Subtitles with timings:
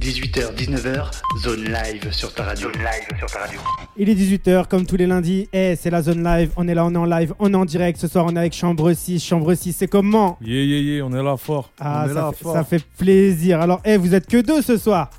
[0.00, 1.10] 18h, 19h,
[1.42, 2.72] zone live sur ta radio.
[2.72, 3.60] Zone live sur ta radio.
[3.98, 5.46] Il est 18h comme tous les lundis.
[5.52, 6.50] Et c'est la zone live.
[6.56, 8.00] On est là, on est en live, on est en direct.
[8.00, 9.22] Ce soir, on est avec Chambre 6.
[9.22, 10.38] Chambre 6, c'est comment?
[10.40, 11.70] Yeah, yeah, yeah, on est là fort.
[11.78, 12.52] Ah, on est ça, là fait, fort.
[12.54, 13.60] ça fait plaisir.
[13.60, 15.10] Alors, eh, vous êtes que deux ce soir.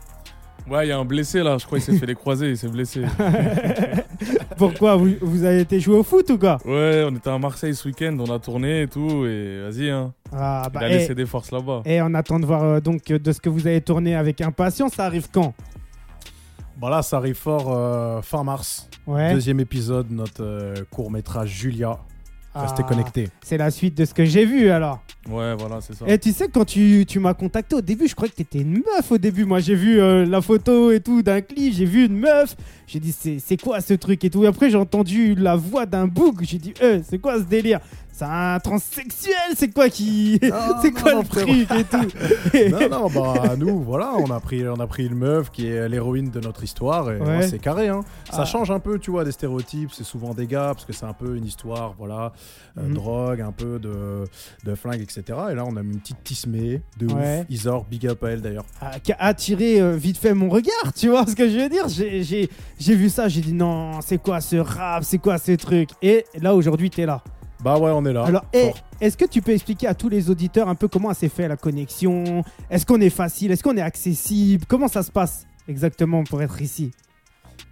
[0.70, 2.58] Ouais, il y a un blessé là, je crois qu'il s'est fait les croisés, il
[2.58, 3.02] s'est blessé.
[4.58, 6.58] Pourquoi vous, vous avez été jouer au foot ou quoi?
[6.66, 10.14] Ouais, on était à Marseille ce week-end, on a tourné et tout, et vas-y, hein.
[10.32, 11.82] Ah, Il bah, a eh, laissé des forces là-bas.
[11.86, 14.40] Et on attend de voir euh, donc euh, de ce que vous avez tourné avec
[14.42, 14.94] impatience.
[14.94, 15.54] Ça arrive quand?
[16.78, 18.90] Bon là, ça arrive fort euh, fin mars.
[19.08, 19.34] Ouais.
[19.34, 22.00] Deuxième épisode, notre court métrage Julia.
[22.54, 23.30] Restez Ah, connectés.
[23.42, 25.02] C'est la suite de ce que j'ai vu alors.
[25.30, 26.06] Ouais, voilà, c'est ça.
[26.08, 28.74] Et tu sais, quand tu, tu m'as contacté au début, je croyais que t'étais une
[28.80, 29.46] meuf au début.
[29.46, 32.56] Moi, j'ai vu euh, la photo et tout d'un clip, j'ai vu une meuf.
[32.88, 34.44] J'ai dit, c'est c'est quoi ce truc et tout.
[34.44, 36.40] Et après, j'ai entendu la voix d'un boug.
[36.42, 37.80] J'ai dit, euh, c'est quoi ce délire?
[38.14, 40.40] C'est un transsexuel C'est quoi qui.
[40.82, 44.68] c'est quoi non, le truc et tout non, non, bah nous, voilà, on a pris,
[44.68, 47.48] on a pris une meuf qui est l'héroïne de notre histoire et Ouais.
[47.48, 47.88] c'est carré.
[47.88, 48.02] Hein.
[48.32, 48.46] Ça Ah.
[48.46, 49.92] change un peu, tu vois, des stéréotypes.
[49.94, 52.34] C'est souvent des gars parce que c'est un peu une histoire, voilà,
[52.78, 52.94] euh, Mhm.
[52.94, 54.26] drogue, un peu de,
[54.66, 55.24] de flingue, etc.
[55.52, 57.40] Et là, on a mis une petite tismée de Ouais.
[57.42, 57.46] ouf.
[57.50, 58.66] Isor, big up à elle d'ailleurs.
[58.82, 61.70] Ah, qui a attiré euh, vite fait mon regard, tu vois ce que je veux
[61.70, 61.88] dire?
[61.88, 65.04] J'ai vu ça, j'ai dit, non, c'est quoi ce rap?
[65.04, 65.90] C'est quoi ce truc?
[66.02, 67.24] Et là, aujourd'hui, t'es là.
[67.64, 68.24] Bah ouais, on est là.
[68.26, 71.30] Alors, eh, est-ce que tu peux expliquer à tous les auditeurs un peu comment s'est
[71.30, 72.44] fait la connexion?
[72.70, 73.52] Est-ce qu'on est facile?
[73.52, 74.66] Est-ce qu'on est accessible?
[74.68, 76.92] Comment ça se passe exactement pour être ici?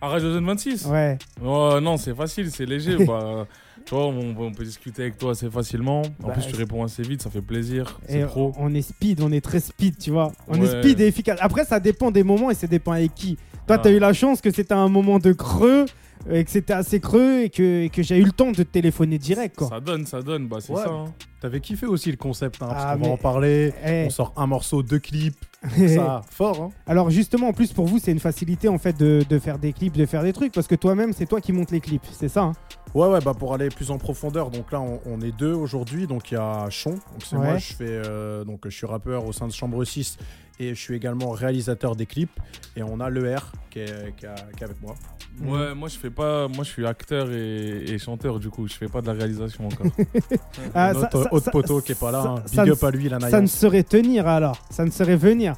[0.01, 1.17] À Radio Zone 26 Ouais.
[1.41, 3.03] Non, c'est facile, c'est léger.
[3.05, 3.47] bah,
[3.85, 6.01] tu vois, on, on peut discuter avec toi assez facilement.
[6.23, 7.99] En Bah, plus, tu réponds assez vite, ça fait plaisir.
[8.07, 8.53] C'est pro.
[8.57, 10.31] on est speed, on est très speed, tu vois.
[10.47, 11.39] On est speed et efficace.
[11.41, 13.37] Après, ça dépend des moments et ça dépend avec qui.
[13.65, 13.79] Toi, Ah.
[13.79, 15.85] t'as eu la chance que c'était un moment de creux
[16.29, 18.61] et que c'était assez creux et que, et que j'ai eu le temps de te
[18.63, 19.69] téléphoner direct, quoi.
[19.69, 20.83] Ça donne, ça donne, bah c'est Ouais.
[20.83, 20.89] ça.
[20.89, 21.05] hein.
[21.41, 23.73] T'avais kiffé aussi le concept, hein, parce Ah, qu'on mais- va en parler.
[23.85, 24.03] Eh.
[24.07, 25.37] On sort un morceau, deux clips.
[25.87, 26.69] Ça, fort, hein.
[26.87, 29.73] Alors justement, en plus pour vous, c'est une facilité en fait de, de faire des
[29.73, 32.29] clips, de faire des trucs, parce que toi-même, c'est toi qui montes les clips, c'est
[32.29, 32.51] ça hein
[32.95, 36.07] Ouais, ouais, bah pour aller plus en profondeur, donc là on, on est deux aujourd'hui,
[36.07, 37.45] donc il y a Chon, donc c'est Ouais.
[37.45, 40.17] moi, je fais, euh, donc je suis rappeur au sein de Chambre 6
[40.59, 42.37] et je suis également réalisateur des clips,
[42.75, 43.37] et on a l'ER
[43.69, 44.95] qui est, qui, a- qui est avec moi.
[45.41, 48.73] Ouais, moi je fais pas, moi je suis acteur et, et chanteur du coup, je
[48.73, 49.87] fais pas de la réalisation encore.
[50.75, 52.43] Ah, ça- Notre ça- autre ça- poteau qui est pas là, ça- hein.
[52.51, 55.55] big ne- up à lui, la Ça ne serait tenir alors, ça ne serait venir.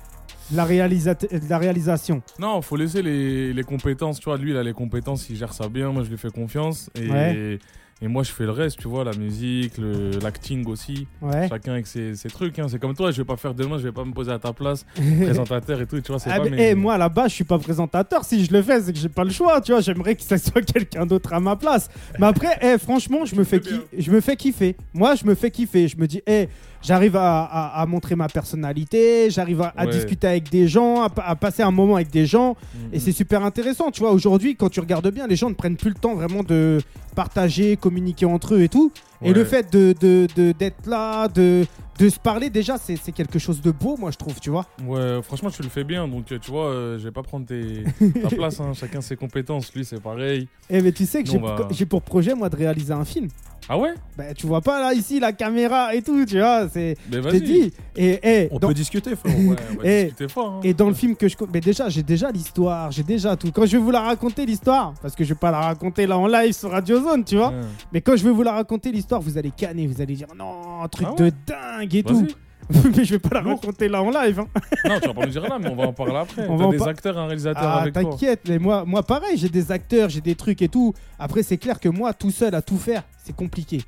[0.54, 1.16] La, réalisa-
[1.50, 2.22] la réalisation.
[2.38, 5.54] non, faut laisser les, les compétences, tu vois, lui il a les compétences, il gère
[5.54, 7.36] ça bien, moi je lui fais confiance et, Ouais.
[7.36, 7.60] et
[8.08, 11.08] moi je fais le reste, tu vois, la musique, le- l'acting aussi.
[11.22, 11.48] Ouais.
[11.50, 12.66] Chacun avec ses, ses trucs, hein.
[12.70, 14.54] c'est comme toi, je vais pas faire demain, je vais pas me poser à ta
[14.54, 14.86] place,
[15.22, 17.44] présentateur et tout, tu vois, c'est Ah, pas mais, mes- eh, moi là-bas, je suis
[17.44, 18.24] pas présentateur.
[18.26, 19.62] Si je le fais, c'est que j'ai pas le choix.
[19.62, 21.90] Tu vois, j'aimerais que ça soit quelqu'un d'autre à ma place.
[22.20, 23.62] Mais après, eh, franchement, je me fais
[23.98, 24.76] je me fais kiffer.
[24.94, 25.88] Moi, je me fais kiffer.
[25.88, 26.48] Je me dis, eh,
[26.82, 29.92] j'arrive à, à- à montrer ma personnalité, j'arrive à, à Ouais.
[29.92, 32.56] discuter avec des gens, à, pa- à passer un moment avec des gens.
[32.76, 32.90] Mhm.
[32.94, 34.12] Et c'est super intéressant, tu vois.
[34.12, 36.80] Aujourd'hui, quand tu regardes bien, les gens ne prennent plus le temps vraiment de
[37.16, 38.92] partager, communiquer entre eux et tout.
[39.24, 41.66] Et le fait de de- de- d'être là, de,
[42.00, 44.66] de se parler, déjà, c'est c'est quelque chose de beau, moi, je trouve, tu vois.
[44.88, 47.84] Ouais, franchement, tu le fais bien, donc tu vois, euh, je vais pas prendre tes,
[48.22, 48.72] ta place, hein.
[48.74, 50.48] chacun ses compétences, lui c'est pareil.
[50.72, 51.30] Eh, mais tu sais que
[51.70, 53.28] j'ai pour projet, moi, de réaliser un film.
[53.70, 56.68] Ah ouais Bah, tu vois pas là, ici, la caméra et tout, tu vois.
[56.68, 56.98] C'est.
[57.10, 57.42] Mais Je vas-y.
[57.42, 57.74] dit.
[57.96, 59.38] Et, On dans, peut discuter, frérot.
[59.52, 60.54] Ouais, on va Et- discuter fort.
[60.56, 60.60] hein.
[60.64, 61.38] et dans le film que je.
[61.38, 63.52] co- Mais déjà, j'ai déjà l'histoire, j'ai déjà tout.
[63.52, 66.18] Quand je vais vous la raconter, l'histoire, parce que je vais pas la raconter là
[66.18, 67.50] en live sur Radio Zone, tu vois.
[67.50, 67.62] Ouais.
[67.94, 70.86] Mais quand je vais vous la raconter, l'histoire, vous allez canner, vous allez dire non,
[70.92, 72.16] truc Ah ouais de dingue et tout.
[72.22, 72.36] Vas-y.
[72.96, 74.40] mais je vais pas la raconter là en live.
[74.40, 74.48] hein.
[74.90, 76.48] Non, tu vas pas me dire là, mais on va en parler après.
[76.48, 78.04] On en des par- acteurs un réalisateur Ah, avec toi.
[78.04, 80.94] t'inquiète, mais moi, moi pareil, j'ai des acteurs, j'ai des trucs et tout.
[81.20, 83.82] Après, c'est clair que moi, tout seul à tout faire, c'est compliqué.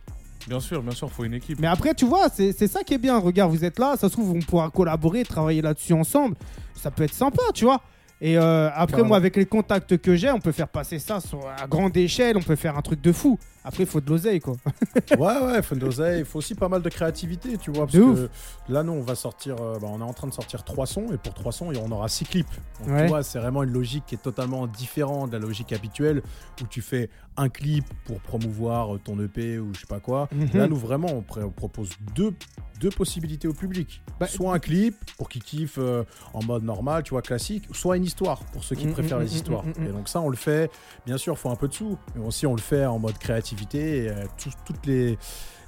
[0.47, 1.59] Bien sûr, bien sûr, faut une équipe.
[1.59, 3.17] Mais après, tu vois, c'est c'est ça qui est bien.
[3.17, 6.35] Regarde, vous êtes là, ça se trouve, on pourra collaborer, travailler là-dessus ensemble.
[6.75, 7.79] Ça peut être sympa, tu vois.
[8.19, 9.07] Et euh, après, Carrément.
[9.09, 12.38] moi, avec les contacts que j'ai, on peut faire passer ça sur, à grande échelle,
[12.38, 13.38] on peut faire un truc de fou.
[13.66, 14.56] Après, il faut de l'oseille, quoi.
[15.18, 16.19] Ouais, ouais, fun d'oseille.
[16.19, 17.85] Il faut aussi pas mal de créativité, tu vois.
[17.85, 18.29] Parce De que ouf.
[18.69, 19.56] là, nous, on va sortir.
[19.62, 21.07] euh, bah, on est en train de sortir trois sons.
[21.13, 22.47] Et pour trois sons, on aura six clips.
[22.79, 23.01] Donc, Ouais.
[23.04, 26.21] tu vois, c'est vraiment une logique qui est totalement différente de la logique habituelle
[26.62, 30.27] où tu fais un clip pour promouvoir euh, ton EP ou je sais pas quoi.
[30.31, 30.50] Mhm.
[30.54, 32.33] Là, nous, vraiment, on, propose deux,
[32.80, 34.01] deux possibilités au public.
[34.19, 37.98] Bah, soit un clip pour qu'ils kiffent euh, en mode normal, tu vois, classique, soit
[37.98, 39.63] une histoire pour ceux qui Mhm, préfèrent mhm, les histoires.
[39.80, 40.69] Et donc, ça, on le fait.
[41.06, 41.98] Bien sûr, il faut un peu de sous.
[42.16, 43.18] Mais aussi, on le fait en mode
[43.53, 44.05] créativité.
[44.05, 45.17] Et, euh, tout- toutes les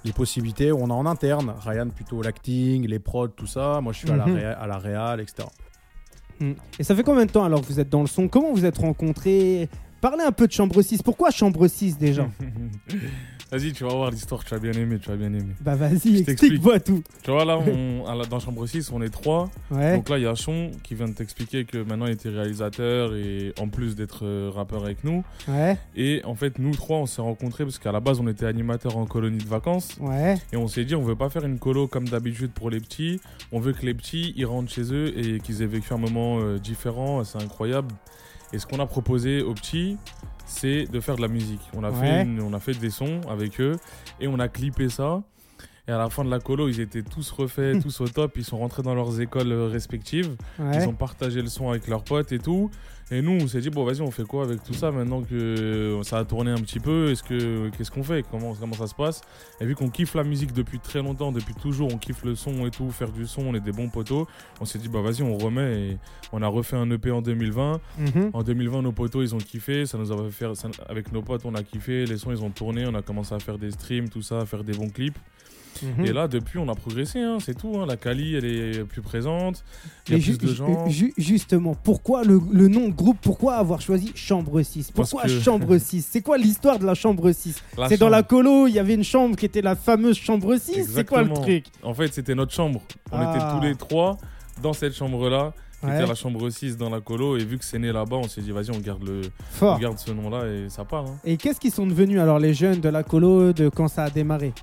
[0.03, 3.97] les possibilités, on a en interne, Ryan plutôt l'acting, les prods, tout ça, moi je
[3.97, 4.37] suis à, la Mhm.
[4.37, 5.47] à la réal, etc.
[6.39, 6.51] Mm.
[6.77, 8.27] Et ça fait combien de temps alors que vous êtes dans le son?
[8.27, 9.67] Comment vous êtes rencontrés?
[10.05, 11.01] Parlez un peu de chambre 6.
[11.01, 12.27] Pourquoi chambre 6 déjà?
[13.51, 15.55] Vas-y, tu vas voir l'histoire, tu vas bien aimer, tu vas bien aimer.
[15.61, 17.01] Bah vas-y, explique-moi tout.
[17.23, 19.49] Tu vois, là, on, dans chambre 6, on est trois.
[19.71, 19.95] Ouais.
[19.95, 23.15] Donc là, il y a Chon qui vient de t'expliquer que maintenant il était réalisateur
[23.15, 25.23] et en plus d'être euh, rappeur avec nous.
[25.47, 25.75] Ouais.
[25.95, 28.97] Et en fait, nous trois, on s'est rencontrés parce qu'à la base, on était animateurs
[28.97, 29.97] en colonie de vacances.
[29.99, 30.35] Ouais.
[30.53, 33.21] Et on s'est dit, on veut pas faire une colo comme d'habitude pour les petits.
[33.51, 36.41] On veut que les petits, ils rentrent chez eux et qu'ils aient vécu un moment
[36.41, 37.23] euh, différent.
[37.23, 37.89] C'est incroyable.
[38.53, 39.97] Et ce qu'on a proposé aux petits,
[40.45, 41.61] c'est de faire de la musique.
[41.75, 41.99] On a, Ouais.
[41.99, 43.75] fait une- on a fait des sons avec eux
[44.19, 45.23] et on a clippé ça.
[45.87, 48.33] Et à la fin de la colo, ils étaient tous refaits, tous au top.
[48.37, 50.35] Ils sont rentrés dans leurs écoles respectives.
[50.59, 50.77] Ouais.
[50.83, 52.71] Ils ont partagé le son avec leurs potes et tout.
[53.11, 55.99] Et nous, on s'est dit, bon, vas-y, on fait quoi avec tout ça maintenant que
[56.03, 57.11] ça a tourné un petit peu?
[57.11, 58.25] Est-ce que Qu'est-ce qu'on fait?
[58.31, 59.21] Comment, comment ça se passe?
[59.61, 62.65] Et vu qu'on kiffe la musique depuis très longtemps, depuis toujours, on kiffe le son
[62.65, 64.25] et tout, faire du son, on est des bons potos.
[64.59, 65.89] On s'est dit, bah vas-y, on remet.
[65.91, 65.97] Et
[66.31, 67.79] on a refait un EP en 2020.
[67.99, 68.31] Mhm.
[68.33, 69.85] En 2020, nos potos, ils ont kiffé.
[69.85, 72.07] Ça nous a fait faire, ça- avec nos potes, on a kiffé.
[72.07, 72.85] Les sons, ils ont tourné.
[72.87, 75.19] On a commencé à faire des streams, tout ça, à faire des bons clips.
[75.83, 76.05] Mhm.
[76.05, 77.73] Et là, depuis, on a progressé, hein, c'est tout.
[77.79, 77.85] hein.
[77.85, 79.63] La Kali, elle est plus présente.
[80.07, 80.87] Il y a plus de gens.
[80.89, 85.27] ju- justement, pourquoi le, le nom de groupe Pourquoi avoir choisi Chambre 6 Parce Pourquoi
[85.29, 88.67] que- Chambre 6 C'est quoi l'histoire de la Chambre 6 La C'est dans la colo,
[88.67, 91.65] il y avait une chambre qui était la fameuse Chambre 6 C'est quoi le truc?
[91.83, 92.81] En fait, c'était notre chambre.
[93.11, 93.33] On Ah.
[93.35, 94.17] était tous les trois
[94.61, 95.53] dans cette chambre-là.
[95.81, 95.97] Qui Ouais.
[95.99, 97.35] était la chambre 6 dans la colo.
[97.37, 99.21] Et vu que c'est né là-bas, on s'est dit, vas-y, on garde, le...
[99.61, 101.05] on garde ce nom-là et ça part.
[101.05, 101.17] hein.
[101.25, 104.09] Et qu'est-ce qu'ils sont devenus alors les jeunes de la colo de quand ça a
[104.09, 104.53] démarré?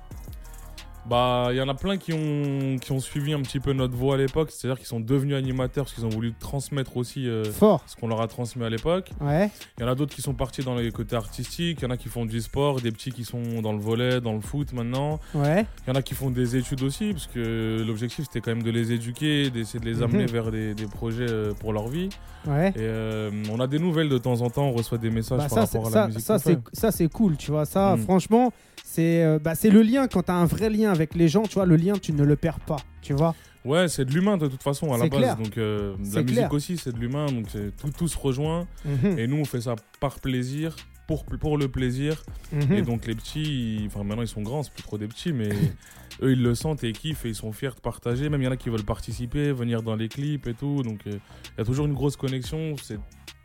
[1.09, 3.95] Bah, il y en a plein qui ont, qui ont suivi un petit peu notre
[3.95, 4.51] voix à l'époque.
[4.51, 7.83] C'est-à-dire qu'ils sont devenus animateurs parce qu'ils ont voulu transmettre aussi euh, Fort.
[7.87, 9.11] ce qu'on leur a transmis à l'époque.
[9.19, 9.49] Ouais.
[9.77, 11.79] Il y en a d'autres qui sont partis dans les côtés artistiques.
[11.81, 12.79] Il y en a qui font du sport.
[12.79, 15.19] Des petits qui sont dans le volet, dans le foot maintenant.
[15.35, 15.65] Ouais.
[15.85, 18.63] Il y en a qui font des études aussi, parce que l'objectif c'était quand même
[18.63, 20.03] de les éduquer, d'essayer de les Mhm.
[20.03, 22.09] amener vers des, des projets euh, pour leur vie.
[22.47, 22.69] Ouais.
[22.69, 25.47] Et euh, on a des nouvelles de temps en temps, on reçoit des messages Bah,
[25.49, 26.21] par ça, rapport à la ça, musique.
[26.21, 26.59] ça, c'est fait.
[26.73, 27.65] ça c'est cool, tu vois.
[27.65, 27.99] Ça, Mm.
[28.03, 28.53] franchement,
[28.93, 30.07] c'est euh, bah, le lien.
[30.07, 32.23] Quand tu as un vrai lien avec les gens, tu vois, le lien, tu ne
[32.23, 33.33] le perds pas, tu vois.
[33.65, 35.19] Ouais, c'est de l'humain de toute façon à la base.
[35.19, 35.37] clair.
[35.37, 36.53] Donc euh, la musique clair.
[36.53, 37.47] aussi c'est de l'humain, donc
[37.77, 38.67] tout, tout se rejoint.
[38.85, 39.17] Mhm.
[39.17, 40.75] Et nous on fait ça par plaisir.
[41.05, 42.23] Pour, pour le plaisir.
[42.53, 42.71] Mhm.
[42.71, 45.49] Et donc les petits, enfin maintenant ils sont grands, c'est plus trop des petits, mais
[46.21, 48.29] eux ils le sentent et ils kiffent et ils sont fiers de partager.
[48.29, 50.81] Même il y en a qui veulent participer, venir dans les clips et tout.
[50.81, 52.75] Donc euh, il y a toujours une grosse connexion.
[52.81, 52.99] C'est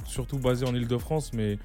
[0.05, 1.59] surtout basé en Ile-de-France, mais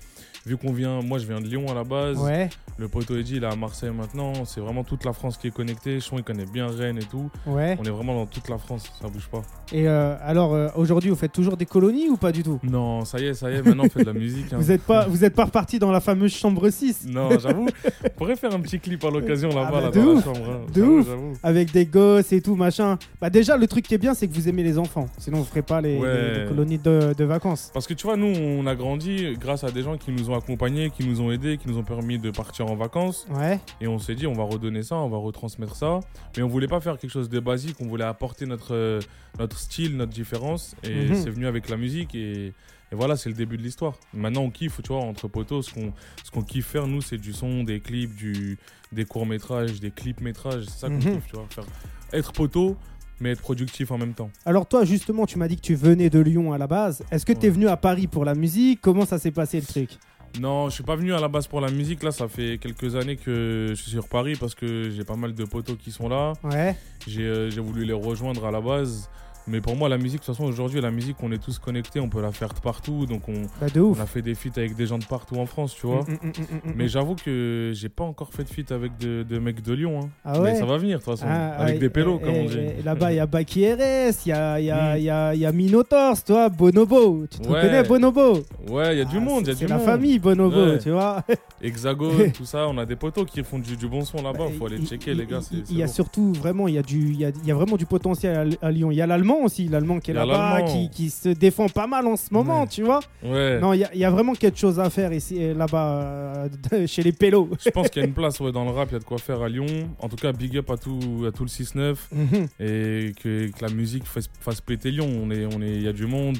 [0.46, 2.18] vu qu'on vient, moi je viens de Lyon à la base.
[2.20, 2.50] Ouais.
[2.80, 4.34] Le poteau Eddy il est à Marseille maintenant.
[4.46, 6.00] C'est vraiment toute la France qui est connectée.
[6.00, 7.30] Chon il connaît bien Rennes et tout.
[7.46, 7.78] Ouais.
[7.80, 9.44] On est vraiment dans toute la France, ça bouge pas.
[9.72, 12.60] Et euh, alors, euh, aujourd'hui, vous faites toujours des colonies ou pas du tout?
[12.64, 14.52] Non, ça y est, ça y est, maintenant on fait de la musique.
[14.54, 14.58] hein.
[14.58, 17.68] Vous êtes pas, vous êtes pas reparti dans la fameuse chambre 6 Non, j'avoue,
[18.04, 20.16] on pourrait faire un petit clip à l'occasion Ah là-bas, bah, là, de dans ouf,
[20.26, 20.50] la chambre.
[20.50, 20.60] hein.
[20.74, 21.38] de J'avoue, ouf.
[21.44, 22.98] avec des gosses et tout machin.
[23.22, 25.08] Bah déjà, le truc qui est bien, c'est que vous aimez les enfants.
[25.20, 26.34] Sinon, vous ferez pas les, Ouais.
[26.34, 27.70] les- les colonies de, de vacances.
[27.74, 30.38] Parce que tu vois, nous, on a grandi grâce à des gens qui nous ont
[30.38, 33.28] accompagnés, qui nous ont aidés, qui nous ont permis de partir en vacances.
[33.32, 33.60] Ouais.
[33.82, 36.00] Et on s'est dit, on va redonner ça, on va retransmettre ça.
[36.36, 39.00] Mais on voulait pas faire quelque chose de basique, on voulait apporter notre, euh,
[39.40, 40.76] notre style, notre différence.
[40.84, 41.16] Et Mhm.
[41.16, 42.16] c'est venu avec la musique.
[42.16, 43.94] Et, et voilà, c'est le début de l'histoire.
[44.14, 45.94] Maintenant, on kiffe, tu vois, entre potos, ce qu'on
[46.24, 48.58] ce qu'on kiffe faire, nous, c'est du son, des clips, du,
[48.92, 50.66] des courts-métrages, des clips-métrages.
[50.66, 51.16] C'est ça qu'on Mhm.
[51.16, 51.46] kiffe, tu vois.
[51.50, 51.66] Faire,
[52.12, 52.76] être poteau,
[53.20, 54.30] mais être productif en même temps.
[54.46, 57.04] Alors toi, justement, tu m'as dit que tu venais de Lyon à la base.
[57.10, 57.50] Est-ce que tu es Ouais.
[57.50, 58.82] venu à Paris pour la musique?
[58.82, 59.92] Comment ça s'est passé le truc?
[60.40, 62.02] Non, je suis pas venu à la base pour la musique.
[62.04, 65.34] Là, ça fait quelques années que je suis sur Paris parce que j'ai pas mal
[65.34, 66.34] de potos qui sont là.
[66.44, 66.76] Ouais.
[67.08, 69.10] J'ai euh, j'ai voulu les rejoindre à la base.
[69.48, 72.00] Mais pour moi, la musique, de toute façon, aujourd'hui, la musique, on est tous connectés,
[72.00, 73.06] on peut la faire de partout.
[73.06, 73.98] Donc, on, Bah de ouf.
[74.00, 76.02] on a fait des feats avec des gens de partout en France, tu vois.
[76.04, 76.88] Mm, mm, mm, mm, mm, Mais mm.
[76.88, 80.00] j'avoue que j'ai pas encore fait de feat avec de, de mecs de Lyon.
[80.04, 80.10] hein.
[80.24, 81.26] Ah ouais Mais ça va venir, de toute façon.
[81.28, 82.58] Ah, avec des pélos, comme on dit.
[82.86, 84.98] Là-bas, il y a Baki RS, il y a, il y, a, Mm.
[84.98, 87.26] il y, a, y a Minotaurs, toi, Bonobo.
[87.30, 87.62] Tu te Ouais.
[87.62, 89.78] reconnais, Bonobo Ouais, il y a du Ah, monde, il y a c'est du la
[89.78, 89.86] monde.
[89.86, 90.80] famille, Bonobo, Ouais.
[90.80, 91.22] tu vois.
[91.62, 92.68] Hexagone, tout ça.
[92.68, 94.46] On a des potos qui font du, du bon son là-bas.
[94.58, 95.40] Faut aller Il- checker, les gars.
[95.70, 97.56] il- y a surtout vraiment, il y a du, il y a, il y a
[97.56, 98.92] vraiment du potentiel à, à Lyon.
[98.92, 102.06] Il y a l'allemand aussi, l'allemand qui est là-bas, qui, qui se défend pas mal
[102.08, 102.68] en ce moment, Ouais.
[102.68, 103.00] tu vois.
[103.24, 103.60] Ouais.
[103.60, 106.02] Non, il y, a- il y a vraiment quelque chose à faire ici, et là-bas,
[106.02, 106.48] euh,
[106.88, 107.50] chez les pélos.
[107.64, 109.04] Je pense qu'il y a une place ouais, dans le rap, il y a de
[109.06, 109.66] quoi faire à Lyon.
[110.00, 112.48] En tout cas, big up à tout, à tout le 6-9 Mhm.
[112.60, 115.08] et que, que la musique fasse, fasse péter Lyon.
[115.24, 116.38] On est, on est, il y a du monde,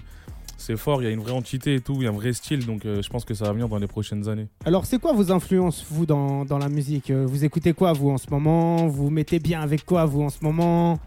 [0.58, 2.32] c'est fort, il y a une vraie entité et tout, il y a un vrai
[2.34, 2.66] style.
[2.66, 4.48] Donc euh, je pense que ça va venir dans les prochaines années.
[4.66, 7.10] Alors, c'est quoi vos influences, vous, dans, dans la musique?
[7.10, 8.88] Euh, Vous écoutez quoi, vous, en ce moment?
[8.88, 11.00] Vous mettez bien avec quoi, vous, en ce moment?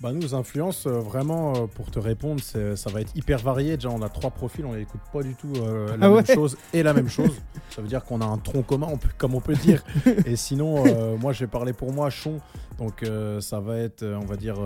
[0.00, 3.76] Bah nous, influences, euh, vraiment, euh, pour te répondre, ça va être hyper varié.
[3.76, 6.24] Déjà, on a trois profils, on n'écoute pas du tout euh, la Ah même ouais
[6.34, 7.32] chose et la même chose.
[7.70, 9.84] Ça veut dire qu'on a un tronc commun, on peut- comme on peut dire.
[10.26, 12.40] et sinon, euh, moi, je vais parler pour moi, Chon.
[12.78, 14.56] Donc, euh, ça va être, on va dire,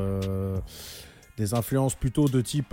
[1.36, 2.72] des influences plutôt de type...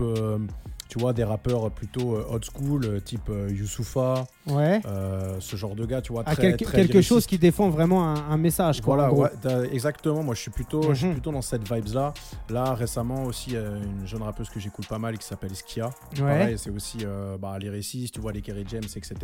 [0.87, 4.81] tu vois, des rappeurs plutôt old school, type Youssoufa, Ouais.
[4.85, 6.23] euh, ce genre de gars, tu vois.
[6.25, 7.09] À très- quelque, très quelque lyriciste.
[7.09, 8.95] chose qui défend vraiment un, un message, quoi.
[8.95, 9.29] Voilà, ouais,
[9.71, 10.23] exactement.
[10.23, 11.13] Moi, je suis plutôt, je suis Mhm.
[11.13, 12.13] plutôt dans cette vibes-là.
[12.49, 15.89] Là, récemment aussi, une jeune rappeuse que j'écoute pas mal qui s'appelle Skia.
[16.21, 16.55] Ouais.
[16.57, 19.15] C'est aussi euh, bah, les récits, tu vois, les Kerry James, etc.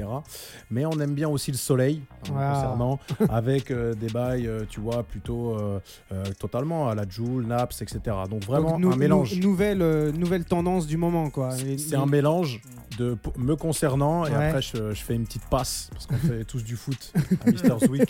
[0.69, 2.35] Mais on aime bien aussi le soleil, Wow.
[2.35, 5.57] concernant, avec euh, des bails, tu vois, plutôt
[6.39, 7.99] totalement à la Joule, Naps, etc.
[8.29, 9.35] Donc vraiment Donc, nou- un mélange.
[9.35, 11.51] nou- nouvelle, nouvelle tendance du moment, quoi.
[11.77, 12.61] C'est un mélange
[12.97, 14.47] de me concernant et Ouais.
[14.47, 17.13] après je, je fais une petite passe parce qu'on fait tous du foot
[17.45, 18.09] à Mister's Week.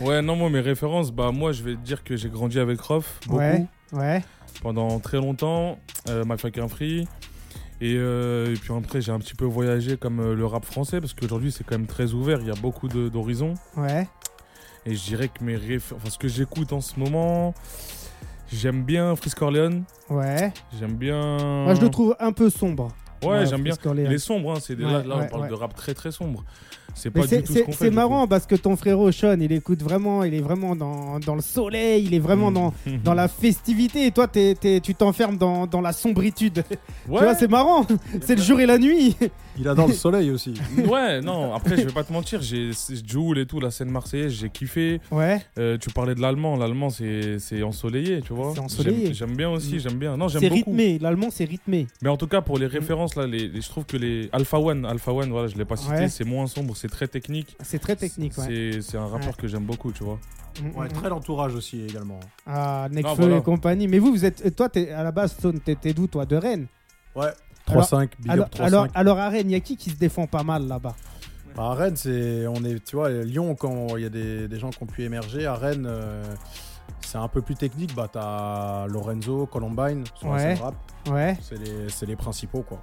[0.00, 2.80] Ouais, non, moi, mes références, bah, moi, je vais te dire que j'ai grandi avec
[2.80, 3.66] Rof, beaucoup, Ouais.
[3.92, 4.22] Ouais.
[4.62, 6.24] pendant très longtemps, euh,
[6.68, 7.06] Free.
[7.80, 11.00] Et, euh, et puis après, j'ai un petit peu voyagé comme euh, le rap français,
[11.00, 13.54] parce qu'aujourd'hui, c'est quand même très ouvert, il y a beaucoup d'horizons.
[13.76, 14.08] Ouais.
[14.86, 15.92] Et je dirais que mes réf...
[15.94, 17.54] enfin, ce que j'écoute en ce moment,
[18.52, 20.52] j'aime bien Frisk Corleone, Ouais.
[20.78, 21.64] j'aime bien.
[21.64, 22.88] Moi, je le trouve un peu sombre.
[23.26, 23.74] Ouais, j'aime bien.
[23.84, 24.02] Orleans.
[24.06, 25.48] Il est sombre, hein, c'est des- là, Ouais, là, ouais, on parle ouais.
[25.48, 26.44] de rap très très sombre.
[26.96, 27.86] C'est pas du tout ce qu'on fait.
[27.86, 31.34] c'est marrant parce que ton frérot Sean, il écoute vraiment, il est vraiment dans, dans
[31.34, 32.54] le soleil, il est vraiment Mm.
[32.54, 32.72] dans,
[33.04, 36.62] dans la festivité et toi tu t'enfermes dans, dans la sombritude.
[37.08, 37.84] Ouais, Tu vois, c'est marrant,
[38.22, 39.16] c'est le jour et la nuit.
[39.56, 40.54] Il adore le soleil aussi.
[40.90, 43.90] ouais, non, après, je vais pas te mentir, j'ai c'est Joule et tout, la scène
[43.90, 45.00] marseillaise, j'ai kiffé.
[45.12, 48.52] Ouais, Euh, tu parlais de l'allemand, l'allemand c'est c'est ensoleillé, tu vois.
[48.54, 49.14] C'est ensoleillé.
[49.14, 49.78] J'aime- bien aussi, Mm.
[49.78, 50.16] j'aime bien.
[50.16, 51.86] Non, j'aime c'est rythmé, l'allemand c'est rythmé.
[52.02, 54.58] Mais en tout cas, pour les références, là, les, les- je trouve que les Alpha
[54.58, 56.08] One, Alpha One, voilà, je l'ai pas cité, Ouais.
[56.08, 57.56] c'est moins sombre, c'est très technique.
[57.62, 58.44] C'est très technique, ouais.
[58.46, 59.34] C'est c'est un rappeur Ouais.
[59.38, 60.18] que j'aime beaucoup, tu vois.
[60.62, 62.20] Mm, Ouais, mm, très l'entourage aussi également.
[62.46, 63.36] Ah, Necfeu voilà.
[63.38, 63.88] et compagnie.
[63.88, 66.26] Mais vous, vous êtes, toi, t'es- à la base, Stone, t'es t'es d'où, toi?
[66.26, 66.66] De Rennes?
[67.16, 67.30] Ouais.
[67.66, 68.66] Alors- 3-5, big alors, up 3-5.
[68.66, 70.94] alors, alors, à Rennes, il y a qui qui se défend pas mal là-bas?
[71.56, 74.58] Bah, à Rennes, c'est, on est, tu vois, Lyon, quand il y a des, des
[74.58, 76.22] gens qui ont pu émerger, à Rennes, euh,
[77.00, 77.94] c'est un peu plus technique.
[77.94, 80.54] Bah, t'as Lorenzo, Columbine sur la Ouais.
[80.54, 80.74] rap.
[81.10, 82.82] Ouais, C'est les, les principaux, quoi.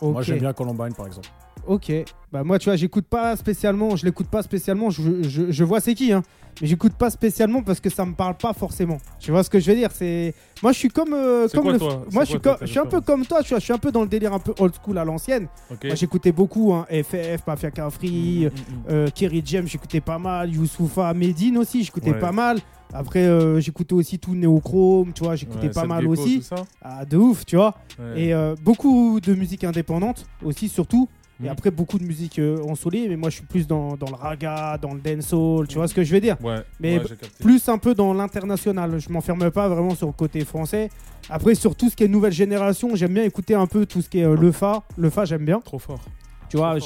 [0.00, 1.28] Moi, j'aime bien Columbine, par exemple.
[1.66, 1.92] Ok.
[2.32, 5.80] Bah moi, tu vois, j'écoute pas spécialement, je l'écoute pas spécialement, je, je, je vois
[5.80, 6.22] c'est qui, hein.
[6.60, 8.98] Mais j'écoute pas spécialement parce que ça me parle pas forcément.
[9.18, 9.90] Tu vois ce que je veux dire?
[9.92, 12.04] C'est moi, je suis comme euh, comme quoi, le- toi?
[12.10, 13.42] Moi, je suis quoi, je suis un peu comme toi.
[13.42, 15.46] Tu vois, je suis un peu dans le délire un peu old school à l'ancienne.
[15.70, 18.82] Moi, j'écoutais beaucoup, hein, FF, Mafia Free, Mm, mm, mm.
[18.90, 20.52] euh, Kerry James, j'écoutais pas mal.
[20.52, 22.18] Youssoufa, Medine aussi, j'écoutais Ouais.
[22.18, 22.58] pas mal.
[22.94, 26.46] Après, euh, j'écoutais aussi tout Néochrome, tu vois, j'écoutais Ouais, pas mal Gecko, aussi.
[26.82, 27.74] Ah, de ouf, tu vois.
[27.98, 28.24] Ouais.
[28.24, 31.08] Et euh, beaucoup de musique indépendante aussi, surtout.
[31.42, 31.50] Et Mm.
[31.50, 34.78] après, beaucoup de musique euh, ensoleillée, mais moi, je suis plus dans, dans le raga,
[34.78, 37.04] dans le dancehall, tu vois ce que je veux dire Ouais, mais ouais.
[37.40, 38.98] Plus un peu dans l'international.
[39.00, 40.88] Je m'enferme pas vraiment sur le côté français.
[41.30, 44.08] Après, sur tout ce qui est nouvelle génération, j'aime bien écouter un peu tout ce
[44.08, 44.82] qui est euh, le fa.
[44.96, 45.60] Le fa, j'aime bien.
[45.60, 46.00] Trop fort.
[46.48, 46.76] Tu vois,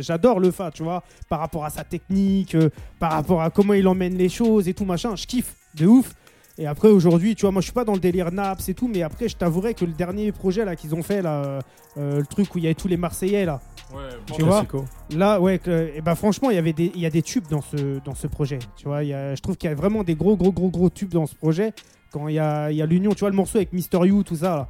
[0.00, 3.72] j'adore le fa, tu vois, par rapport à sa technique, euh, par rapport à comment
[3.74, 5.14] il emmène les choses et tout, machin.
[5.14, 6.12] Je kiffe de ouf.
[6.58, 8.88] Et après, aujourd'hui, tu vois, moi, je suis pas dans le délire Naps et tout,
[8.88, 11.60] mais après, je t'avouerai que le dernier projet là qu'ils ont fait, là,
[11.98, 13.60] euh, le truc où il y avait tous les Marseillais, là,
[13.94, 14.02] Ouais,
[14.34, 14.84] Tu vois Classico.
[15.10, 17.46] Là, ouais, que- et ben franchement, il y avait des, il y a des tubes
[17.48, 18.58] dans ce, dans ce projet.
[18.76, 20.70] Tu vois, il y a- je trouve qu'il y a vraiment des gros, gros, gros,
[20.70, 21.72] gros tubes dans ce projet.
[22.12, 24.22] Quand il y a, il y a l'union, tu vois, le morceau avec Mister You,
[24.24, 24.68] tout ça.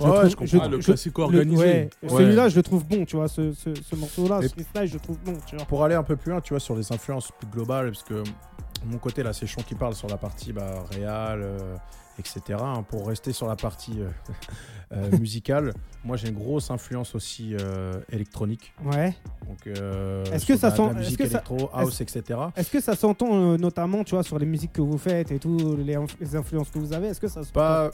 [0.00, 0.10] Là.
[0.22, 0.58] Ouais, je comprends.
[0.62, 1.62] Ah, le classico le- organisé.
[1.64, 2.08] ouais, Ouais.
[2.08, 5.00] Celui-là, je le trouve bon, tu vois, ce, ce, ce morceau-là, ce freestyle, je le
[5.00, 5.64] trouve bon, tu vois.
[5.66, 8.14] Pour aller un peu plus loin, tu vois, sur les influences plus globales, parce que
[8.14, 11.76] de mon côté, là, c'est Chon qui parle sur la partie bah, réal, euh,
[12.18, 12.58] etc.
[12.60, 12.82] hein.
[12.88, 14.08] pour rester sur la partie euh,
[14.92, 15.72] euh, musicale,
[16.04, 18.72] moi, j'ai une grosse influence aussi euh, électronique.
[18.84, 19.14] Ouais.
[19.48, 22.22] Donc, euh, Est-ce que ça la- sent- la est-ce musique que ça- électro, house, etc.
[22.56, 25.38] Est-ce que ça s'entend euh, notamment, tu vois, sur les musiques que vous faites et
[25.38, 27.90] tout, les, inf- les influences que vous avez Est-ce que ça se Pas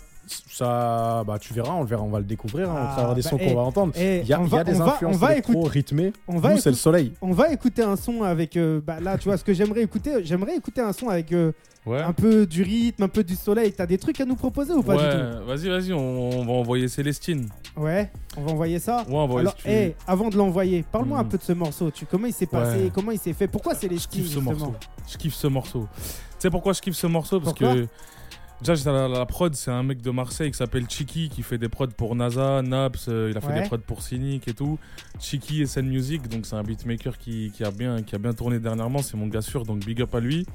[0.49, 3.15] ça, bah tu verras, on le verra, on va le découvrir hein, Ah, au travers
[3.15, 3.93] des bah, sons eh, qu'on va entendre.
[3.97, 5.53] eh, Il y a, on y a va- des on va- influences on va électro
[5.55, 6.13] écouter- rythmées.
[6.29, 7.13] On va c'est le écouter- soleil.
[7.21, 8.57] On va écouter un son avec.
[8.57, 11.53] euh, bah, là, tu vois, ce que j'aimerais écouter, j'aimerais écouter un son avec euh,
[11.87, 12.01] Ouais.
[12.01, 13.73] un peu du rythme, un peu du soleil.
[13.73, 16.53] T'as des trucs à nous proposer ou pas du Ouais, vas-y, vas-y, on, on va
[16.53, 17.49] envoyer Célestine.
[17.75, 18.99] tout Ouais, on va envoyer ça.
[18.99, 19.95] Ouais, on va envoyer Alors, veux.
[20.07, 21.29] avant de l'envoyer, parle-moi un Mhm.
[21.29, 21.91] peu de ce morceau.
[21.91, 22.91] Tu, comment il s'est passé Ouais.
[22.95, 23.49] Comment il s'est fait?
[23.49, 24.75] Pourquoi c'est les Je kiffe ce morceau.
[25.11, 25.89] Je kiffe ce morceau.
[25.95, 26.03] Tu
[26.39, 27.41] sais pourquoi je kiffe ce morceau?
[27.41, 27.75] Parce Pourquoi?
[27.75, 27.87] que
[28.61, 31.43] déjà, j'étais à la, la prod, c'est un mec de Marseille qui s'appelle Chiki qui
[31.43, 33.63] fait des prods pour NASA, Naps, euh, il a fait Ouais.
[33.63, 34.79] des prods pour Cynic et tout.
[35.19, 38.33] Chiki et Sen Music, donc c'est un beatmaker qui, qui, a bien, qui a bien
[38.33, 40.47] tourné dernièrement, c'est mon gars sûr, donc big up à lui.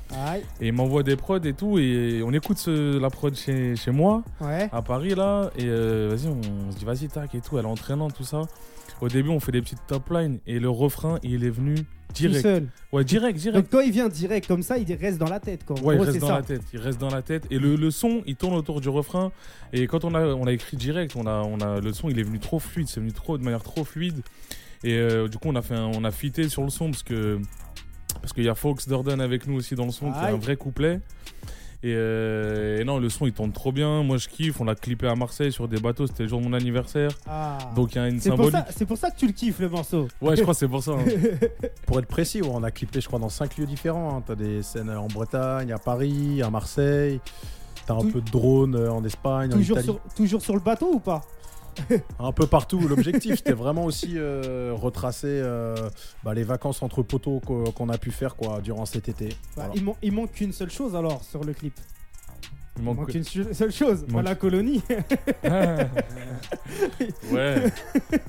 [0.61, 3.91] Et il m'envoie des prods et tout, et on écoute ce- la prod chez, chez
[3.91, 4.69] moi, ouais.
[4.71, 7.65] à Paris là, et euh, vas-y, on, on se dit vas-y, tac et tout, elle
[7.65, 8.41] est entraînante, tout ça.
[9.01, 11.83] Au début, on fait des petites top lines, et le refrain, il est venu Tout
[12.13, 12.41] direct.
[12.41, 12.67] seul.
[12.93, 13.57] Ouais, direct, direct.
[13.57, 15.65] Donc quand il vient direct comme ça, il reste dans la tête.
[15.65, 15.77] Quoi.
[15.81, 16.35] Ouais, il reste dans ça.
[16.37, 16.61] la tête.
[16.73, 17.45] Il reste dans la tête.
[17.51, 19.31] Et le, le son, il tourne autour du refrain.
[19.73, 22.17] Et quand on a, on a écrit direct, on a, on a, le son, il
[22.19, 22.87] est venu trop fluide.
[22.87, 24.21] C'est venu trop, de manière trop fluide.
[24.85, 27.03] Et euh, du coup, on a fait, un- on a fité sur le son parce
[27.03, 27.39] que,
[28.21, 30.33] parce qu'il y a Fox Durden avec nous aussi dans le son, qui Aïe.
[30.33, 31.01] un vrai couplet.
[31.83, 34.01] Et, euh, et non, le son il tourne trop bien.
[34.03, 34.59] Moi je kiffe.
[34.59, 36.07] On l'a clippé à Marseille sur des bateaux.
[36.07, 37.11] C'était le jour de mon anniversaire.
[37.27, 37.57] Ah.
[37.75, 38.55] Donc il y a une c'est pour, symbolique.
[38.67, 40.07] ça, c'est pour ça que tu le kiffes le morceau.
[40.21, 40.91] Ouais, je crois que c'est pour ça.
[40.91, 41.05] hein.
[41.85, 44.17] Pour être précis, on a clippé, je crois, dans cinq lieux différents.
[44.17, 44.23] hein.
[44.25, 47.19] T'as des scènes en Bretagne, à Paris, à Marseille.
[47.85, 49.83] T'as un Tout- peu de drone euh, en Espagne, en Italie.
[49.83, 51.21] sur, toujours sur le bateau ou pas?
[52.19, 52.79] Un peu partout.
[52.87, 55.75] L'objectif, c'était vraiment aussi euh, retracer euh,
[56.23, 59.29] bah, les vacances entre poteaux qu'o- qu'on a pu faire quoi, durant cet été.
[59.29, 59.35] Bah,
[59.67, 59.71] Voilà.
[59.75, 61.73] il, man- il manque qu'une seule chose alors sur le clip.
[62.77, 64.81] Il Il manque- manque une seule chose, Il la colonie.
[67.31, 67.71] ouais.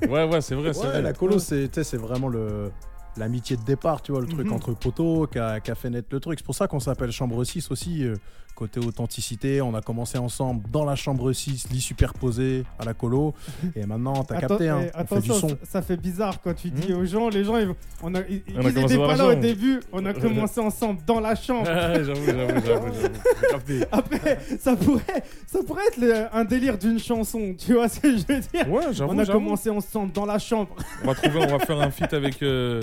[0.09, 1.01] Ouais, ouais, c'est vrai, c'est Ouais, vrai.
[1.01, 2.71] la colo, c'est vraiment le
[3.17, 4.53] l'amitié de départ, tu vois, le truc Mhm.
[4.53, 6.37] entre poteaux qui a, a fait naître le truc.
[6.37, 8.13] C'est pour ça qu'on s'appelle Chambre 6 aussi, euh,
[8.57, 9.61] côté authenticité.
[9.61, 13.33] On a commencé ensemble dans la Chambre 6, lit superposé à la colo.
[13.75, 15.49] Et maintenant, t'as capté, hein, eh, on fait du attention, son.
[15.49, 17.69] ça, ça fait bizarre quand tu dis aux gens, les gens, ils,
[18.01, 20.99] on a, ils, On a ils commencé pas là au début, on a commencé ensemble
[21.05, 21.67] dans la chambre.
[21.69, 23.83] Ah, j'avoue, j'avoue, j'avoue.
[23.91, 28.09] Après, ça pourrait, ça pourrait être le- un délire d'une chanson, tu vois ce que
[28.17, 28.69] je veux dire?
[28.71, 29.13] Ouais, j'avoue.
[29.13, 30.69] On a commencé ensemble dans la chambre.
[31.03, 32.41] On va trouver, on va faire un feat avec.
[32.41, 32.81] euh,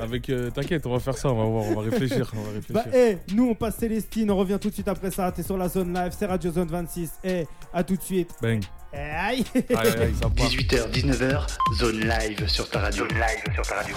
[0.00, 2.32] avec euh, T'inquiète, on va faire ça, on va voir, on va réfléchir.
[2.36, 5.30] On va Bah, eh, nous on passe Célestine, on revient tout de suite après ça.
[5.32, 7.12] T'es sur la zone live, c'est Radio Zone 26.
[7.24, 8.30] Eh, à tout de suite.
[8.42, 8.62] Bang.
[8.92, 10.46] Aïe Aïe, aïe, aïe, ça part.
[10.46, 11.46] 18h, 19h,
[11.78, 13.08] zone live sur ta radio.
[13.08, 13.96] Zone live sur ta radio.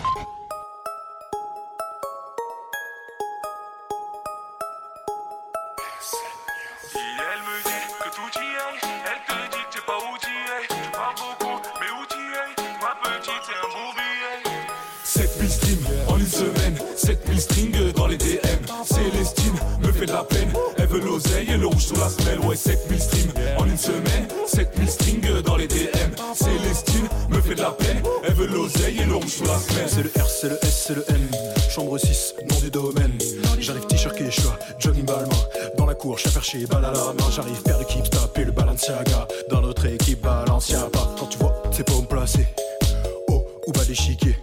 [18.87, 22.39] Célestine me fait de la peine, elle veut l'oseille et le rouge sous la semelle.
[22.39, 26.11] Ouais, 7000 streams en une semaine, 7000 strings dans les DM.
[26.33, 29.87] Célestine me fait de la peine, elle veut l'oseille et le rouge sous la semelle.
[29.87, 31.27] C'est le R, c'est le S, c'est le M.
[31.69, 33.17] Chambre 6, nom du domaine.
[33.59, 35.29] J'arrive t-shirt Quechua, jogging balmain.
[35.77, 37.29] Dans la cour, chauffeur chez balle à la main.
[37.35, 39.27] J'arrive paire de taper le Balenciaga.
[39.49, 40.89] Dans notre équipe, Balenciaga.
[41.19, 42.47] Quand tu vois, pas me placer.
[43.27, 44.37] Oh, ou bas d'échiquier.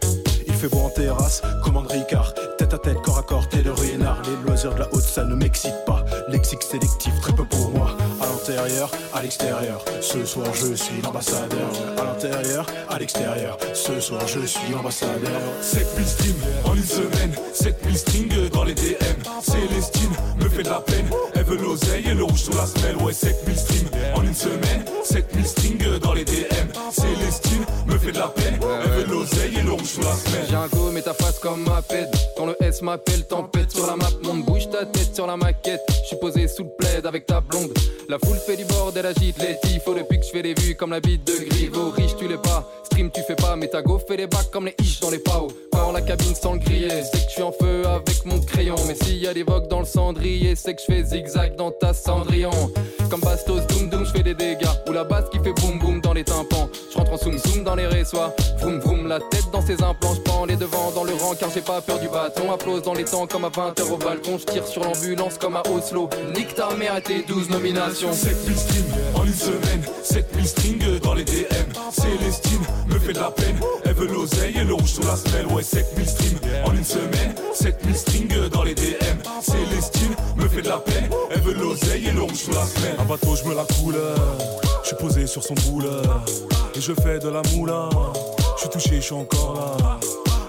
[0.47, 2.35] Il fait beau en terrasse, commande Ricard.
[2.75, 4.21] Tête à tête, corps à corps, t'es le ruinard.
[4.25, 6.05] Les loisirs de la haute, ça ne m'excite pas.
[6.29, 7.97] Lexique sélectif, très peu pour moi.
[8.21, 9.85] À l'intérieur, à l'extérieur.
[10.01, 11.71] Ce soir, je suis l'ambassadeur.
[11.97, 13.59] À l'intérieur, à l'extérieur.
[13.75, 15.41] Ce soir, je suis l'ambassadeur.
[15.61, 19.23] 7000 streams en une semaine, 7000 strings dans les DM.
[19.41, 22.97] Célestine me fait de la peine, elle veut l'oseille et le rouge sous la semelle.
[22.97, 26.73] Ouais, 7000 streams en une semaine, 7000 strings dans les DM.
[26.91, 27.44] Célestine
[28.19, 28.59] la peine,
[28.99, 30.11] elle l'oseille et sous la.
[30.49, 32.09] J'ai un go, mais ta face comme ma pède.
[32.37, 34.09] Quand le S m'appelle, tempête sur la map.
[34.23, 35.81] Monte, bouge ta tête sur la maquette.
[36.03, 37.73] Je suis posé sous le plaid avec ta blonde.
[38.09, 39.95] La foule fait du bordel, agite les tifos.
[39.95, 41.91] Depuis que je fais des vues comme la bite de Grivo.
[41.91, 42.69] Riche, tu l'es pas.
[42.85, 43.57] Stream, tu fais pas.
[43.57, 45.49] Mais ta go fait des bacs comme les ish dans les pao.
[45.71, 47.03] Pas la cabine sans le griller.
[47.05, 48.77] C'est que je suis en feu avec mon crayon.
[48.87, 51.71] Mais s'il y a des vogues dans le cendrier, c'est que je fais zigzag dans
[51.71, 52.73] ta cendrillon.
[53.11, 54.67] Comme Bastos, doum doum, je fais des dégâts.
[54.89, 58.35] Ou la basse qui fait boum boum Je rentre en zoom zoom dans les résois.
[58.61, 60.15] Vroom vroom, la tête dans ses implants.
[60.15, 62.53] Je prends les devants dans le rang car j'ai pas peur du bâton.
[62.53, 64.39] Applause dans les temps comme à 20h au balcon.
[64.39, 66.09] Je tire sur l'ambulance comme à Oslo.
[66.37, 68.13] Nique ta mère à tes 12 nominations.
[68.13, 68.85] 7000 streams
[69.15, 71.73] en une semaine, 7000 strings dans les DM.
[71.91, 75.47] Célestine me fait de la peine, elle veut l'oseille et le rouge sous la semelle.
[75.47, 79.19] Ouais, 7000 streams en une semaine, 7000 strings dans les DM.
[79.41, 82.97] Célestine me fait de la peine, elle veut l'oseille et le rouge sous la semelle.
[82.99, 84.19] Un bateau, je me la couleur,
[84.83, 85.55] je suis posé sur son
[86.75, 87.89] Et je fais de la moula,
[88.57, 90.01] je suis touché, je suis encore là.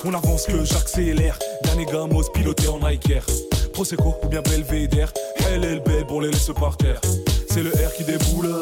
[0.06, 3.25] On avance que j'accélère, dernier gamos piloté en Nike Air.
[3.73, 5.12] Prosecco ou bien Belvedere,
[5.51, 7.01] LLB pour les laisse par terre.
[7.49, 8.54] C'est le R qui déboule,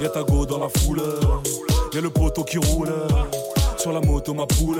[0.00, 1.02] y'a ta go dans la foule,
[1.92, 2.92] y'a le poteau qui roule,
[3.78, 4.78] sur la moto ma poule.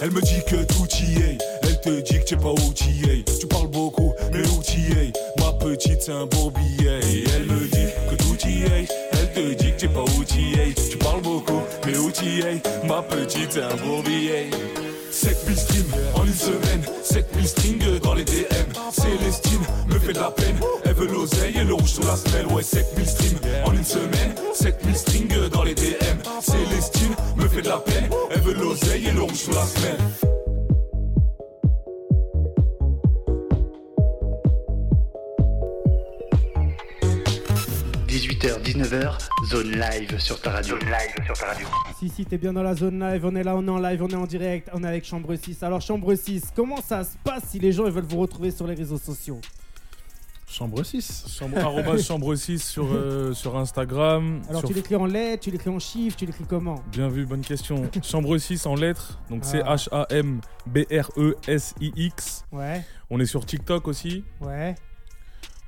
[0.00, 3.10] Elle me dit que tout y est, elle te dit que tu pas où tu
[3.10, 3.24] es.
[3.38, 5.12] Tu parles beaucoup, mais es?
[5.38, 6.28] Ma petite c'est un
[7.36, 7.53] elle me
[9.34, 10.74] te dit que tu pas où tu es.
[10.90, 14.50] Tu parles beaucoup, mais es Ma petite c'est un bourbier.
[15.10, 18.72] 7000 streams en une semaine, 7000 strings dans les DM.
[18.90, 22.46] Célestine me fait de la peine, elle veut l'oseille et le rouge sous la semelle.
[22.46, 26.18] Ouais, 7000 streams en une semaine, 7000 strings dans les DM.
[26.40, 30.43] Célestine me fait de la peine, elle veut l'oseille et le rouge sous la semelle.
[38.44, 40.78] H 19h, zone live sur ta radio.
[40.78, 41.66] Zone live sur ta radio.
[41.98, 44.02] Si, si, t'es bien dans la zone live, on est là, on est en live,
[44.02, 45.62] on est en direct, on est avec Chambre 6.
[45.62, 48.66] Alors, Chambre 6, comment ça se passe si les gens ils veulent vous retrouver sur
[48.66, 49.40] les réseaux sociaux?
[50.46, 51.24] Chambre 6.
[51.38, 54.42] Chambre, chambre 6 sur, euh, sur Instagram.
[54.50, 56.82] Alors, sur tu l'écris en lettres, tu l'écris en chiffres, tu l'écris comment?
[56.92, 57.90] Bien vu, bonne question.
[58.02, 59.48] Chambre 6 en lettres, donc Ah.
[59.48, 60.44] c'est H-A-M-B-R-E-S-I-X.
[62.52, 64.22] Ouais, On est sur TikTok aussi.
[64.42, 64.74] ouais.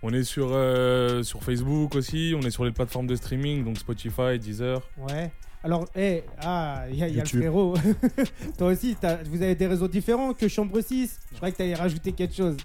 [0.08, 3.76] On est sur, euh, sur Facebook aussi, on est sur les plateformes de streaming, donc
[3.76, 4.80] Spotify, Deezer.
[4.96, 5.32] Ouais.
[5.64, 7.74] Alors, eh, ah, il y a, il y a le frérot.
[8.58, 11.18] Toi aussi, t'as- vous avez des réseaux différents que Chambre 6.
[11.32, 12.56] Je croyais que t'allais rajouter quelque chose.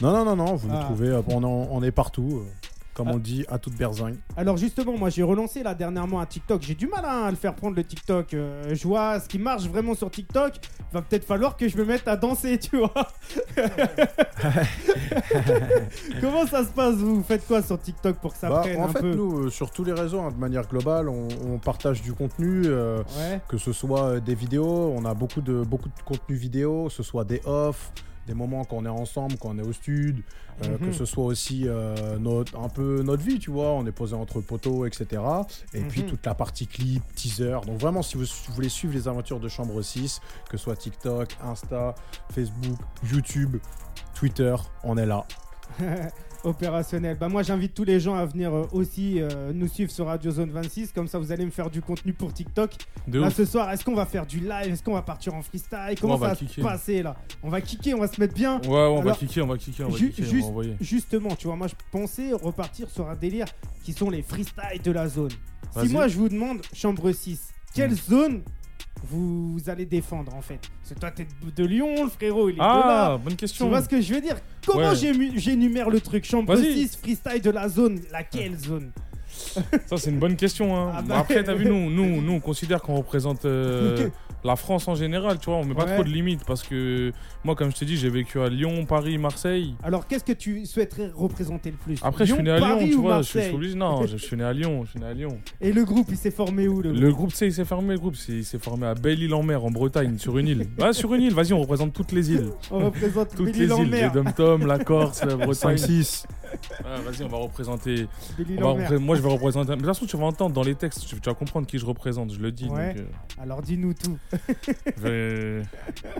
[0.00, 0.84] Non, non, non, non, vous nous Ah.
[0.84, 4.16] trouvez, euh, on, en- on est partout, euh, comme on dit, à toute berzingue.
[4.36, 6.62] Alors justement, moi j'ai relancé là dernièrement un TikTok.
[6.62, 8.32] J'ai du mal hein, à le faire prendre le TikTok.
[8.34, 10.54] Euh, je vois ce qui marche vraiment sur TikTok.
[10.92, 12.92] Va peut-être falloir que je me mette à danser, tu vois.
[16.20, 17.22] Comment ça se passe Vous?
[17.22, 19.14] Faites quoi sur TikTok pour que ça Bah, prenne en un fait, peu?
[19.14, 22.62] nous, euh, sur tous les réseaux, hein, de manière globale, on, on partage du contenu,
[22.66, 23.40] euh, Ouais.
[23.48, 27.02] que ce soit des vidéos, on a beaucoup de, beaucoup de contenu vidéo, que ce
[27.02, 27.92] soit des off,
[28.26, 30.22] des moments quand on est ensemble, quand on est au stud,
[30.62, 30.78] euh, Mhm.
[30.78, 34.14] que ce soit aussi euh, notre, un peu notre vie, tu vois, on est posé
[34.14, 35.22] entre poteaux, etc.
[35.72, 36.06] Et puis Mhm.
[36.06, 37.58] toute la partie clip, teaser.
[37.66, 40.64] Donc vraiment, si vous, si vous voulez suivre les aventures de Chambre 6, que ce
[40.64, 41.94] soit TikTok, Insta,
[42.32, 42.78] Facebook,
[43.12, 43.56] YouTube,
[44.14, 45.24] Twitter, on est là.
[46.44, 47.16] Opérationnel.
[47.18, 50.30] Bah moi j'invite tous les gens à venir euh, aussi euh, nous suivre sur Radio
[50.30, 50.92] Zone 26.
[50.92, 52.72] Comme ça vous allez me faire du contenu pour TikTok.
[53.08, 53.34] De Là ouf.
[53.34, 54.72] ce soir, est-ce qu'on va faire du live?
[54.72, 55.96] Est-ce qu'on va partir en freestyle?
[56.00, 57.16] Comment on ça va se passer là?
[57.42, 58.60] On va kicker, on va se mettre bien.
[58.62, 60.42] Ouais, ouais, on va Alors, kicker, on va kicker, on va ju- kicker, on juste-
[60.44, 60.76] va envoyer.
[60.80, 63.46] Justement, tu vois, moi je pensais repartir sur un délire
[63.82, 65.30] qui sont les freestyles de la zone.
[65.30, 65.36] Si
[65.80, 65.88] Vas-y.
[65.92, 68.42] moi je vous demande, chambre 6, quelle zone
[69.02, 71.26] vous allez défendre en fait que toi t'es
[71.56, 73.12] de Lyon, le frérot, il est de là.
[73.14, 73.68] Ah, bonne Tu question.
[73.68, 74.96] vois ce que je veux dire Comment Ouais.
[75.36, 76.72] j'énumère le truc Chambre Vas-y.
[76.88, 78.90] 6, freestyle de la zone, laquelle zone
[79.28, 80.74] Ça, c'est une bonne question.
[80.76, 80.92] Hein.
[80.96, 81.18] Ah Bon, bah.
[81.18, 84.12] Après, t'as vu, nous, nous, nous, on considère qu'on représente euh, Ok.
[84.44, 85.56] La France en général, tu vois.
[85.56, 85.94] On met pas Ouais.
[85.94, 87.12] trop de limites parce que
[87.44, 89.74] moi, comme je te dis, j'ai vécu à Lyon, Paris, Marseille.
[89.82, 91.98] Alors qu'est-ce que tu souhaiterais représenter le plus?
[92.02, 93.18] Après, Lyon, je suis né à Paris Lyon, tu vois.
[93.18, 93.74] Je suis, je suis Marseille obligé.
[93.74, 94.84] Non, je, je suis né à Lyon.
[94.84, 95.38] Je suis né à Lyon.
[95.60, 97.94] Et le groupe, il s'est formé où le, Le groupe, tu sais, il s'est fermé.
[97.94, 100.66] Le groupe, c'est- il s'est formé à Belle-Île-en-Mer, en Bretagne, sur une île.
[100.80, 101.34] Ah, sur une île.
[101.34, 102.50] Vas-y, on représente toutes les îles.
[102.70, 103.90] On représente Toutes les îles.
[103.90, 104.10] Les.
[104.10, 105.76] Dom-Tom, la Corse, la Bretagne.
[105.76, 106.24] 5-6.
[106.84, 108.06] Ah, Vas-y, on va représenter.
[108.06, 108.90] on va Belle-Île-en-Mer.
[108.90, 109.70] repré- Moi, je vais représenter.
[109.70, 111.78] Mais de toute façon, tu vas entendre dans les textes, tu tu vas comprendre qui
[111.78, 112.32] je représente.
[112.32, 112.68] Je le dis.
[112.68, 112.94] Ouais.
[112.94, 114.18] donc, euh, Alors dis-nous tout.
[114.96, 115.62] je, vais-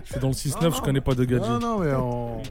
[0.05, 0.81] je suis dans le 6-9, Non, je non.
[0.83, 1.47] connais pas de gadget.
[1.49, 2.41] Non, non, mais on-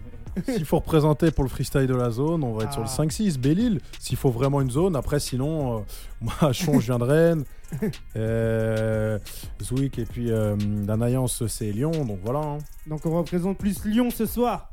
[0.49, 2.93] s'il faut représenter pour le freestyle de la zone, on va être sur le Ah.
[2.93, 3.81] 5-6, Belle-Île.
[4.01, 5.81] S'il faut vraiment une zone, après, sinon, euh,
[6.21, 7.45] moi, Chon, je viens de Rennes.
[8.17, 9.19] Euh,
[9.63, 12.39] Zouik et puis euh, Danayance, c'est Lyon, donc voilà.
[12.41, 12.59] hein.
[12.87, 14.71] Donc on représente plus Lyon ce soir.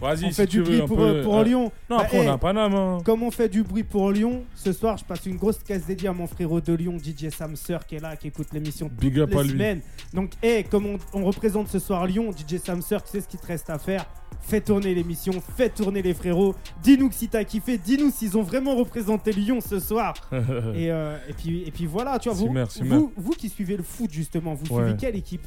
[0.00, 1.72] Vas-y, On si fait du bruit veux pour, peu, euh, pour euh, Lyon.
[1.88, 2.74] Non, Bah, après, hey, on a Paname.
[2.74, 2.98] Hein.
[3.04, 6.08] Comme on fait du bruit pour Lyon, ce soir je passe une grosse caisse dédiée
[6.08, 8.98] à mon frérot de Lyon, DJ Sam Sir, qui est là, qui écoute l'émission toutes
[8.98, 9.50] Big up les à lui.
[9.50, 9.80] semaines.
[10.12, 13.28] Donc, hey, comme on, on représente ce soir Lyon, DJ Sam Sir, tu sais ce
[13.28, 14.04] qu'il te reste à faire
[14.42, 16.54] Fais tourner l'émission, fais tourner les frérots.
[16.82, 20.14] Dis-nous que si t'as kiffé, dis-nous s'ils ont vraiment représenté Lyon ce soir.
[20.32, 22.54] et, euh, et, puis, et puis voilà, tu vois, vous,
[22.84, 24.84] vous, vous qui suivez le foot justement, vous Ouais.
[24.84, 25.40] suivez quelle équipe?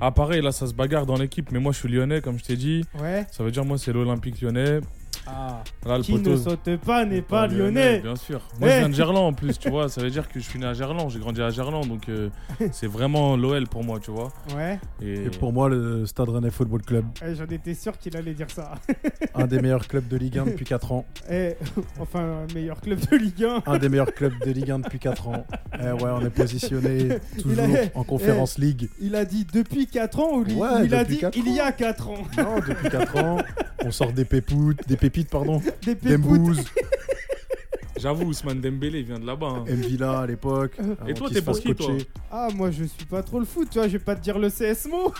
[0.00, 2.44] Ah, pareil, là, ça se bagarre dans l'équipe, mais moi, je suis lyonnais, comme je
[2.44, 2.84] t'ai dit.
[3.00, 3.26] Ouais.
[3.30, 4.80] Ça veut dire, moi, c'est l'Olympique lyonnais.
[5.26, 6.30] Ah, Là, le qui poteau.
[6.30, 8.00] ne saute pas n'est pas lyonnais.
[8.00, 8.40] Bien sûr.
[8.58, 8.72] Moi, Eh.
[8.72, 9.88] je viens de Gerland en plus, tu vois.
[9.88, 11.08] Ça veut dire que je suis né à Gerland.
[11.10, 12.30] J'ai grandi à Gerland, donc euh,
[12.72, 14.32] c'est vraiment l'OL pour moi, tu vois.
[14.56, 18.16] Ouais, Et, Et pour moi, le Stade Rennais Football Club, Eh, j'en étais sûr qu'il
[18.16, 18.72] allait dire ça.
[19.34, 21.04] un des meilleurs clubs de Ligue 1 depuis 4 ans.
[21.30, 21.54] Eh,
[22.00, 23.62] enfin, meilleur club de Ligue 1.
[23.72, 25.44] Un des meilleurs clubs de Ligue 1 depuis 4 ans.
[25.78, 28.88] Eh ouais, on est positionné toujours a- en Conférence League.
[29.00, 31.60] Il a dit depuis 4 ans ou, Ouais, ou il a dit quatre il y
[31.60, 31.64] ans.
[31.66, 33.36] a 4 ans Non, depuis 4 ans,
[33.84, 36.64] on sort des pépoutes, des pépites, pardon, Des d'Embouze,
[37.98, 39.46] J'avoue, Ousmane Dembélé il vient de là-bas.
[39.48, 39.64] hein.
[39.68, 40.72] Mvilla à l'époque.
[40.78, 41.92] Avant toi, t'es pour qui, toi?
[42.30, 44.38] Ah, moi je suis pas trop le foot, tu vois, je vais pas te dire
[44.38, 45.12] le CSMO.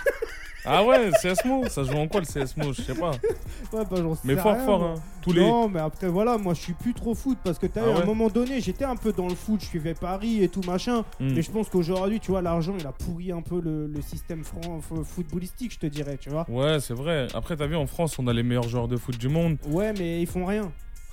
[0.64, 3.12] Ah ouais, CSMO Ça joue en quoi le CSMO Je sais pas.
[3.72, 4.94] Ouais, bah, j'en sais Mais fort, rien, fort, hein.
[5.22, 5.42] Tous les.
[5.42, 7.98] Non, mais après voilà, moi je suis plus trop foot parce que t'as Ah vu,
[7.98, 10.62] à un moment donné, j'étais un peu dans le foot, je suivais Paris et tout
[10.66, 11.04] machin.
[11.20, 11.34] Hmm.
[11.34, 14.42] Mais je pense qu'aujourd'hui, tu vois, l'argent il a pourri un peu le, le système
[14.44, 16.46] fran- footballistique, je te dirais, tu vois.
[16.48, 17.28] Ouais, c'est vrai.
[17.34, 19.56] Après, t'as vu, en France, on a les meilleurs joueurs de foot du monde.
[19.68, 20.72] Ouais, mais ils font rien.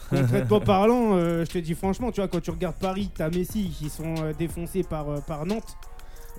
[0.09, 3.69] Concrètement parlant, euh, je te dis franchement, tu vois, quand tu regardes Paris, t'as Messi
[3.69, 5.75] qui sont euh, défoncés par, euh, par Nantes.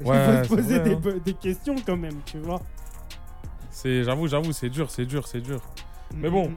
[0.05, 1.15] Ouais, il faut se poser vrai, des, hein.
[1.25, 2.61] des questions quand même, tu vois.
[3.81, 5.61] C'est, j'avoue, j'avoue, c'est dur, c'est dur, c'est dur.
[6.17, 6.51] Mais bon,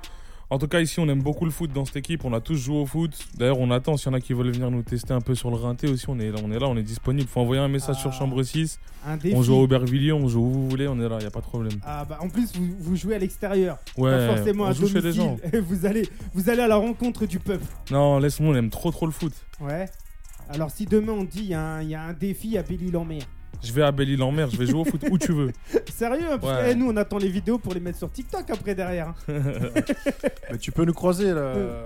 [0.50, 2.26] en tout cas, ici, on aime beaucoup le foot dans cette équipe.
[2.26, 3.12] On a tous joué au foot.
[3.38, 5.50] D'ailleurs, on attend s'il y en a qui veulent venir nous tester un peu sur
[5.52, 6.06] le rinté aussi.
[6.10, 7.30] On est là, on est là, on est disponible.
[7.30, 8.02] Faut envoyer un message Ah.
[8.02, 8.80] sur Chambre 6.
[9.06, 9.36] un défi.
[9.36, 11.42] On joue à Aubervilliers, on joue où vous voulez, on est là, y a pas
[11.42, 11.74] de problème.
[11.86, 14.88] Ah bah en plus vous, vous jouez à l'extérieur, Ouais, pas forcément on à joue
[14.88, 15.24] chez des domicile.
[15.24, 15.38] gens.
[15.68, 17.66] vous allez vous allez à la rencontre du peuple.
[17.92, 19.34] Non, laisse-moi, on aime trop trop le foot.
[19.60, 19.86] Ouais.
[20.50, 22.64] Alors si demain on dit il y, a un- il y a un défi à
[22.64, 23.24] Belle-Île-en-Mer.
[23.64, 25.52] Je vais à Belle-Île-en-Mer, je vais jouer au foot où tu veux.
[25.94, 26.72] Sérieux Parce que Ouais.
[26.72, 29.14] eh, nous on attend les vidéos pour les mettre sur TikTok après derrière.
[29.28, 31.86] Mais tu peux nous croiser là, euh,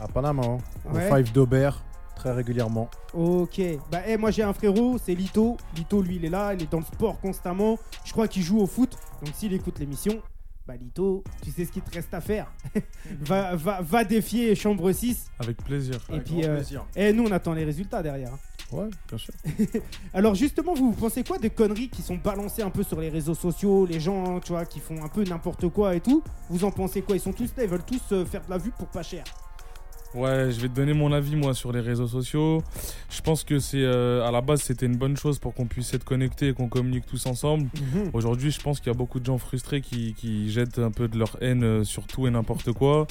[0.00, 0.58] à Panama, hein,
[0.92, 1.10] Ouais.
[1.10, 1.82] au Five d'Aubert,
[2.16, 2.90] très régulièrement.
[3.14, 3.60] Ok.
[3.90, 5.56] Bah eh, moi j'ai un frérot, c'est Lito.
[5.76, 7.78] Lito lui il est là, il est dans le sport constamment.
[8.04, 8.96] Je crois qu'il joue au foot.
[9.24, 10.20] Donc s'il écoute l'émission,
[10.66, 12.52] bah Lito, tu sais ce qu'il te reste à faire.
[13.22, 15.30] va, va, va défier Chambre 6.
[15.38, 15.96] Avec plaisir.
[16.10, 16.84] Et Avec puis, grand euh, plaisir.
[16.94, 18.34] Et nous, on attend les résultats derrière.
[18.34, 18.38] hein.
[18.72, 19.34] Ouais, bien sûr.
[20.14, 23.08] Alors justement, vous, vous pensez quoi des conneries qui sont balancées un peu sur les
[23.08, 26.22] réseaux sociaux, les gens, tu vois, qui font un peu n'importe quoi et tout?
[26.48, 27.16] Vous en pensez quoi?
[27.16, 29.24] Ils sont tous là, ils veulent tous euh, faire de la vue pour pas cher.
[30.12, 32.64] Ouais, je vais te donner mon avis moi sur les réseaux sociaux.
[33.10, 35.94] Je pense que c'est euh, à la base c'était une bonne chose pour qu'on puisse
[35.94, 37.68] être connectés et qu'on communique tous ensemble.
[38.12, 41.06] Aujourd'hui, je pense qu'il y a beaucoup de gens frustrés qui, qui jettent un peu
[41.06, 43.06] de leur haine euh, sur tout et n'importe quoi.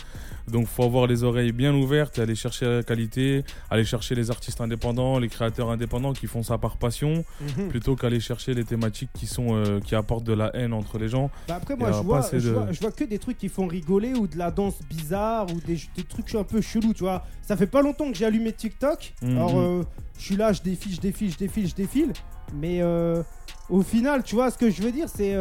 [0.51, 4.31] Donc, faut avoir les oreilles bien ouvertes et aller chercher la qualité, aller chercher les
[4.31, 7.23] artistes indépendants, les créateurs indépendants qui font ça par passion,
[7.57, 7.69] Mhm.
[7.69, 11.07] plutôt qu'aller chercher les thématiques qui sont euh, qui apportent de la haine entre les
[11.09, 11.29] gens.
[11.47, 13.67] Bah après, moi, je vois, je, de- vois, je vois que des trucs qui font
[13.67, 17.25] rigoler ou de la danse bizarre ou des, des trucs un peu chelous, tu vois.
[17.41, 19.13] Ça fait pas longtemps que j'ai allumé TikTok.
[19.21, 19.35] Mhm.
[19.37, 19.83] Alors, euh,
[20.17, 22.13] je suis là, je défile, je défile, je défile, je défile.
[22.55, 23.21] Mais euh,
[23.69, 25.33] au final, tu vois, ce que je veux dire, c'est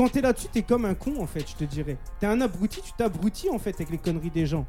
[0.00, 1.98] quand t'es là-dessus, t'es comme un con, en fait, je te dirais.
[2.20, 4.66] T'es un abruti, tu t'abrutis, en fait, avec les conneries des gens.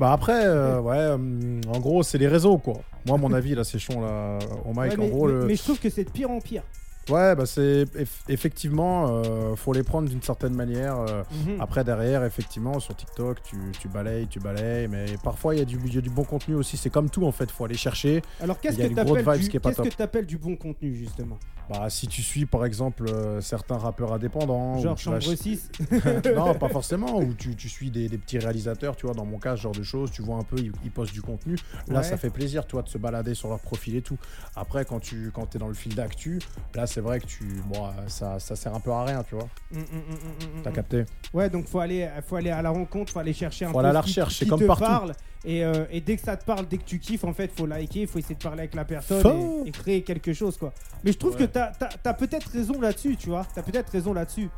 [0.00, 2.80] Bah après, euh, ouais, hum, en gros, c'est les réseaux, quoi.
[3.04, 4.96] Moi, mon avis, là, c'est chaud, là, au mic.
[4.98, 5.44] Ouais, en gros, mais- le...
[5.44, 6.62] mais je trouve que c'est de pire en pire.
[7.08, 10.98] Ouais, bah c'est eff- effectivement, euh, faut les prendre d'une certaine manière.
[10.98, 11.60] euh, Mhm.
[11.60, 15.64] Après, derrière, effectivement, sur TikTok, tu, tu balayes, tu balayes, mais parfois, il y, a
[15.64, 16.76] du- il y a du bon contenu aussi.
[16.76, 18.22] C'est comme tout, en fait, faut aller chercher.
[18.40, 21.38] Alors, qu'est-ce que t'appelles vibes du, bon contenu, justement?
[21.70, 24.78] Bah, si tu suis, par exemple, euh, certains rappeurs indépendants.
[24.78, 25.68] Genre tu vas Chambre 6
[26.34, 27.18] non, pas forcément.
[27.18, 29.72] Ou tu, tu suis des, des petits réalisateurs, tu vois, dans mon cas, ce genre
[29.72, 31.56] de choses, tu vois un peu, ils, ils postent du contenu.
[31.88, 32.04] Là, Ouais.
[32.04, 34.16] ça fait plaisir, toi, de se balader sur leur profil et tout.
[34.56, 36.38] Après, quand tu quand es dans le fil d'actu,
[36.74, 39.48] là, c'est vrai que tu, bon, ça, ça sert un peu à rien, tu vois.
[39.70, 43.18] Mm, mm, mm, T'as capté Ouais, donc faut aller, faut aller à la rencontre, faut
[43.18, 44.84] aller chercher un Faut peu aller à la recherche, c'est comme te partout.
[44.84, 45.12] parle.
[45.44, 47.66] Et, euh, et dès que ça te parle, dès que tu kiffes, en fait, faut
[47.66, 49.24] liker, faut essayer de parler avec la personne
[49.64, 50.72] et, et créer quelque chose, quoi.
[51.04, 51.46] Mais je trouve Ouais.
[51.46, 51.72] que t'as
[52.04, 53.46] as, peut-être raison là-dessus, tu vois.
[53.54, 54.48] T'as peut-être raison là-dessus.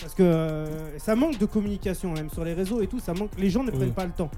[0.00, 3.32] Parce que euh, ça manque de communication, même sur les réseaux et tout, ça manque.
[3.38, 3.76] Les gens ne Oui.
[3.76, 4.30] prennent pas le temps.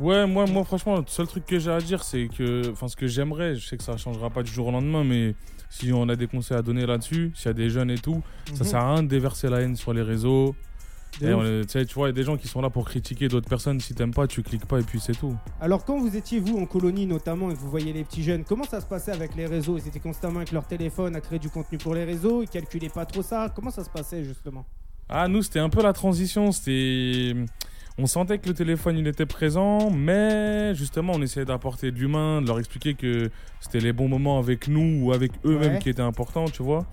[0.00, 2.96] Ouais, moi, moi, franchement, le seul truc que j'ai à dire, c'est que, enfin, ce
[2.96, 5.36] que j'aimerais, je sais que ça changera pas du jour au lendemain, mais
[5.76, 8.22] si on a des conseils à donner là-dessus, s'il y a des jeunes et tout,
[8.54, 8.70] ça Mhm.
[8.70, 10.54] sert à rien de déverser la haine sur les réseaux.
[11.20, 13.48] Et on tu vois, il y a des gens qui sont là pour critiquer d'autres
[13.48, 13.78] personnes.
[13.80, 15.34] Si t'aimes pas, tu cliques pas et puis c'est tout.
[15.60, 18.42] Alors quand vous étiez vous en colonie notamment et que vous voyez les petits jeunes,
[18.44, 19.78] comment ça se passait avec les réseaux?
[19.78, 22.88] Ils étaient constamment avec leur téléphone à créer du contenu pour les réseaux, ils calculaient
[22.88, 23.48] pas trop ça?
[23.54, 24.64] Comment ça se passait justement?
[25.08, 26.50] Ah, nous, c'était un peu la transition.
[26.50, 27.34] C'était.
[27.96, 32.42] On sentait que le téléphone, il était présent, mais justement, on essayait d'apporter de l'humain,
[32.42, 33.30] de leur expliquer que
[33.60, 35.78] c'était les bons moments avec nous ou avec eux-mêmes Ouais.
[35.78, 36.86] qui étaient importants, tu vois.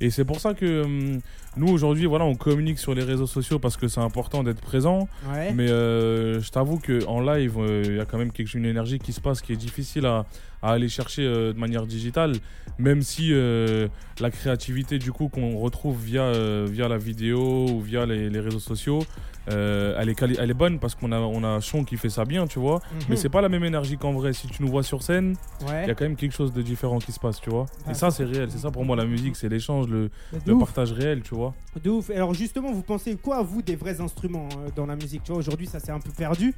[0.00, 1.20] Et c'est pour ça que hum,
[1.58, 5.06] nous, aujourd'hui, voilà, on communique sur les réseaux sociaux parce que c'est important d'être présent.
[5.30, 5.52] Ouais.
[5.52, 8.98] Mais euh, je t'avoue qu'en live, euh, il y a quand même quelque, une énergie
[9.00, 10.24] qui se passe qui est difficile à,
[10.62, 12.32] à aller chercher euh, de manière digitale,
[12.78, 13.88] même si euh,
[14.20, 18.40] la créativité du coup qu'on retrouve via, euh, via la vidéo ou via les, les
[18.40, 19.04] réseaux sociaux,
[19.50, 22.46] elle, est elle est bonne parce qu'on a, on a Sean qui fait ça bien,
[22.46, 22.80] tu vois.
[23.08, 24.34] Mais c'est pas la même énergie qu'en vrai.
[24.34, 25.86] Si tu nous vois sur scène, il Ouais.
[25.86, 27.64] y a quand même quelque chose de différent qui se passe, tu vois.
[27.90, 28.50] Et ça, c'est réel.
[28.50, 30.10] C'est ça pour moi la musique, c'est l'échange, le,
[30.44, 31.54] le partage réel, tu vois.
[31.82, 32.10] De ouf.
[32.10, 35.22] Alors justement, vous pensez quoi vous des vrais instruments dans la musique?
[35.24, 36.52] Tu vois, aujourd'hui ça s'est un peu perdu.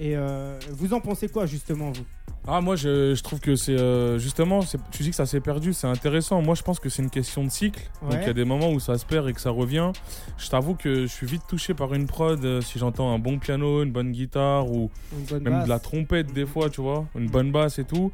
[0.00, 0.16] Et
[0.72, 2.04] vous en pensez quoi justement vous?
[2.46, 5.72] Ah moi je, je trouve que c'est euh, justement tu dis que ça s'est perdu
[5.72, 6.42] c'est intéressant.
[6.42, 7.88] Moi je pense que c'est une question de cycle.
[8.02, 9.92] Donc il y a des moments où ça se perd et que ça revient.
[10.38, 13.38] Je t'avoue que je suis vite touché par une prod euh, si j'entends un bon
[13.38, 14.90] piano une bonne guitare ou
[15.30, 18.10] même basse de la trompette des fois tu vois une bonne basse et tout.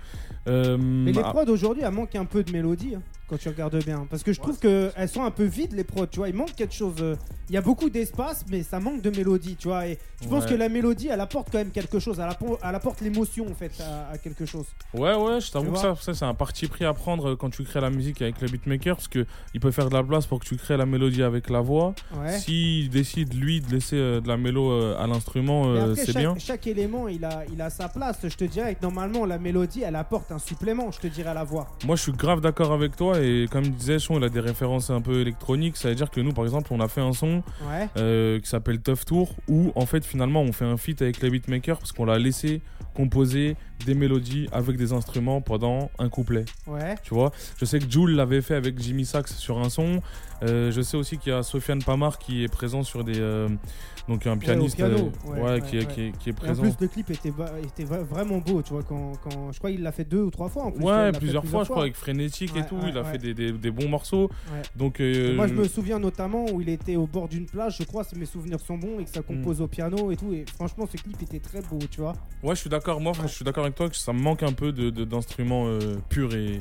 [0.46, 3.48] Euh, Mais les ah, prods aujourd'hui, elles manquent un peu de mélodie hein, quand tu
[3.48, 4.06] regardes bien.
[4.10, 6.28] Parce que je trouve que elles sont un peu vides les prods, tu vois.
[6.28, 6.94] Il manque quelque chose.
[7.00, 7.16] euh,
[7.50, 9.86] Il y a beaucoup d'espace, mais ça manque de mélodie, tu vois.
[9.86, 10.50] Et je pense Ouais.
[10.50, 12.20] que la mélodie, elle apporte quand même quelque chose.
[12.20, 14.66] Elle apporte, l'émotion en fait à, à quelque chose.
[14.94, 17.48] ouais ouais je t'avoue que ça, ça c'est un parti pris à prendre euh, quand
[17.50, 20.26] tu crées la musique avec le beatmaker parce que il peut faire de la place
[20.26, 22.38] pour que tu crées la mélodie avec la voix Ouais.
[22.38, 26.34] s'il décide lui de laisser euh, de la mélo euh, à l'instrument euh, c'est bien
[26.38, 28.18] chaque élément, il a, il a sa place.
[28.24, 31.34] Je te dirais que normalement, la mélodie, elle apporte un supplément, je te dirais, à
[31.34, 31.68] la voix.
[31.84, 34.90] Moi, je suis grave d'accord avec toi et comme disais, Sean, il a des références
[34.90, 35.76] un peu électroniques.
[35.76, 37.88] Ça veut dire que nous, par exemple, on a fait un son Ouais.
[37.96, 41.30] euh, qui s'appelle Tough Tour où, en fait, finalement, on fait un feat avec les
[41.30, 42.60] beatmakers parce qu'on l'a laissé
[42.94, 46.44] composer des mélodies avec des instruments pendant un couplet.
[46.66, 46.96] Ouais.
[47.02, 50.02] Tu vois, je sais que Jules l'avait fait avec Jimmy Sax sur un son.
[50.42, 53.18] Euh, je sais aussi qu'il y a Sofiane Pamar qui est présent sur des.
[53.18, 53.48] euh,
[54.08, 55.86] donc un pianiste piano, euh, ouais, ouais, ouais, qui, est- ouais.
[55.94, 56.62] qui est, qui est Et en présent.
[56.62, 57.30] plus, le clip était,
[57.62, 58.82] était vraiment beau, tu vois.
[58.82, 60.82] Quand, quand, je crois qu'il l'a fait deux ou trois fois en plus.
[60.82, 62.76] Ouais, plusieurs fois, je crois, avec Frénétique et Ouais, tout.
[62.76, 63.10] ouais, il a ouais.
[63.12, 64.30] fait des, des- des bons morceaux.
[64.52, 64.62] Ouais.
[64.76, 67.82] Donc, euh, Moi, je me souviens notamment où il était au bord d'une plage, je
[67.84, 70.32] crois, si mes souvenirs sont bons, et que ça compose au piano et tout.
[70.32, 72.14] Et franchement, ce clip était très beau, tu vois.
[72.42, 73.00] Ouais, je suis d'accord.
[73.00, 75.64] Moi, je suis d'accord avec toi que ça me manque un peu de, de- d'instruments
[75.66, 76.58] euh, purs et.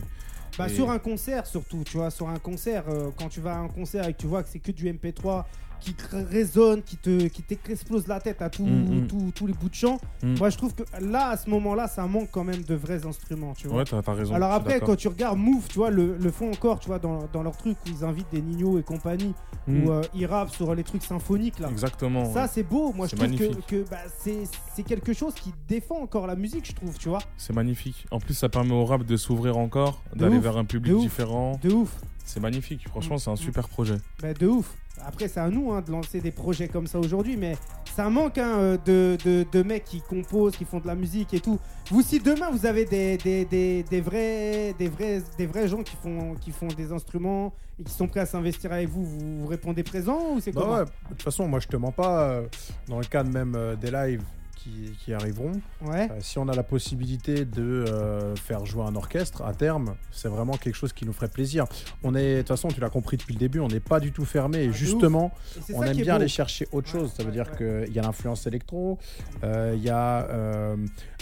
[0.58, 3.56] Bah, et- sur un concert surtout, tu vois, sur un concert, euh, quand tu vas
[3.56, 5.46] à un concert et que tu vois que c'est que du MP3
[5.80, 9.32] qui crée- résonne, qui te qui t'explose la tête à Mm, mm.
[9.36, 10.00] tous les bouts de champ.
[10.24, 10.36] Mm.
[10.38, 13.54] Moi, je trouve que là, à ce moment-là, ça manque quand même de vrais instruments,
[13.54, 13.80] tu vois.
[13.80, 14.34] Ouais, t'as raison.
[14.34, 17.28] Alors après, quand tu regardes Move, tu vois, le, le font encore, tu vois, dans,
[17.34, 19.34] dans leur truc où ils invitent des Nino et compagnie,
[19.68, 21.70] où euh, ils rappent sur les trucs symphoniques là.
[21.70, 22.32] Exactement.
[22.34, 22.48] Ça, ouais.
[22.52, 22.94] c'est beau.
[22.94, 23.68] Moi, je trouve que, magnifique.
[23.68, 24.44] que, bah, c'est
[24.76, 27.20] c'est quelque chose qui défend encore la musique, je trouve, tu vois.
[27.38, 28.06] C'est magnifique.
[28.12, 31.60] En plus, ça permet au rap de s'ouvrir encore, d'aller vers un public différent.
[31.62, 31.92] De ouf.
[32.28, 32.88] C'est magnifique.
[32.90, 33.20] Franchement, Mm.
[33.20, 33.96] c'est un super projet.
[34.22, 34.76] Bah, de ouf.
[35.06, 37.56] Après, c'est à nous hein, de lancer des projets comme ça aujourd'hui, mais
[37.96, 41.34] ça manque hein, euh, de, de, de mecs qui composent, qui font de la musique
[41.36, 41.58] et tout.
[41.92, 45.84] Vous, si demain vous avez des, des, des, des vrais, des, vrais, des vrais gens
[45.84, 49.42] qui font, qui font des instruments et qui sont prêts à s'investir avec vous, vous,
[49.42, 51.92] vous répondez présent ou c'est Bah comment ouais, de toute façon, moi je te mens
[51.92, 52.24] pas.
[52.24, 52.48] euh,
[52.88, 54.24] Dans le cadre même euh, des lives
[54.58, 56.10] qui, qui arriveront, Ouais.
[56.12, 60.28] euh, si on a la possibilité de euh, faire jouer un orchestre à terme, c'est
[60.28, 61.66] vraiment quelque chose qui nous ferait plaisir.
[62.04, 64.12] On est, de toute façon, tu l'as compris depuis le début, on n'est pas du
[64.12, 64.60] tout fermé.
[64.64, 66.22] Et justement, Et c'est on aime bien beau.
[66.22, 67.14] aller chercher autre Ouais, chose.
[67.16, 68.98] Ça veut ouais, dire qu'il y a l'influence électro,
[69.44, 70.28] euh, il y a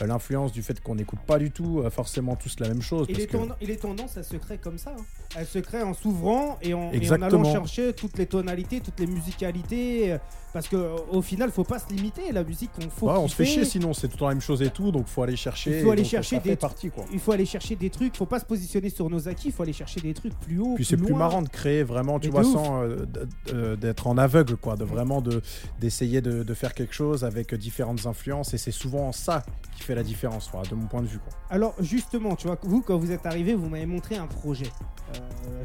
[0.05, 3.07] l'influence du fait qu'on n'écoute pas du tout forcément tous la même chose.
[3.09, 4.91] Et parce les, que- tend- et les tendances, elles se créent comme ça.
[4.97, 5.03] hein.
[5.37, 7.41] Elles se créent en s'ouvrant et en, et en Exactement.
[7.41, 10.17] allant chercher toutes les tonalités, toutes les musicalités.
[10.55, 12.31] Parce que euh, au final, faut pas se limiter.
[12.31, 13.07] La musique, on faut.
[13.11, 14.89] Ouais, on se fait chier sinon, c'est tout le temps la même chose et tout,
[14.89, 15.79] donc faut aller chercher.
[15.79, 17.03] Il faut aller chercher des parties quoi.
[17.11, 18.15] Il faut aller chercher des trucs.
[18.15, 19.49] Faut pas se positionner sur nos acquis.
[19.49, 20.75] Il faut aller chercher des trucs plus haut.
[20.75, 23.05] Puis c'est plus marrant de créer vraiment, tu Mais vois, sans euh,
[23.53, 25.41] euh, d'être en aveugle, quoi, de vraiment de
[25.81, 29.43] d'essayer de, de faire quelque chose avec différentes influences, et c'est souvent ça
[29.75, 31.33] qui fait la différence, quoi, de mon point de vue, quoi.
[31.49, 34.71] Alors justement, tu vois, vous quand vous êtes arrivé, vous m'avez montré un projet.
[35.15, 35.19] Euh,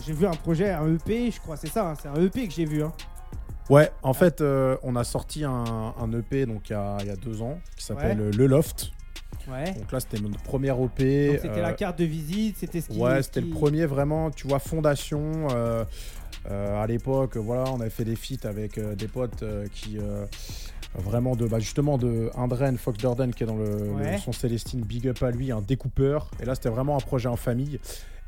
[0.05, 1.90] j'ai vu un projet, un EP, je crois, c'est ça.
[1.90, 2.83] hein, c'est un EP que j'ai vu.
[2.83, 2.92] Hein.
[3.70, 7.06] Ouais, en fait, euh, on a sorti un, un EP donc il y a, il
[7.06, 8.90] y a deux ans qui s'appelle euh, Le Loft.
[9.48, 9.72] Ouais.
[9.72, 11.28] Donc là, c'était notre premier EP.
[11.28, 12.98] Donc c'était euh, la carte de visite, c'était ce qui.
[12.98, 15.48] Ouais, c'était le premier vraiment, tu vois, fondation.
[15.52, 15.85] euh,
[16.50, 19.98] euh, à l'époque, voilà, on avait fait des feats avec euh, des potes euh, qui.
[19.98, 20.26] euh,
[20.98, 25.06] Vraiment de bah justement de Indren Fox Durden qui est dans le, son Célestine Big
[25.06, 27.78] Up à lui un découpeur et là c'était vraiment un projet en famille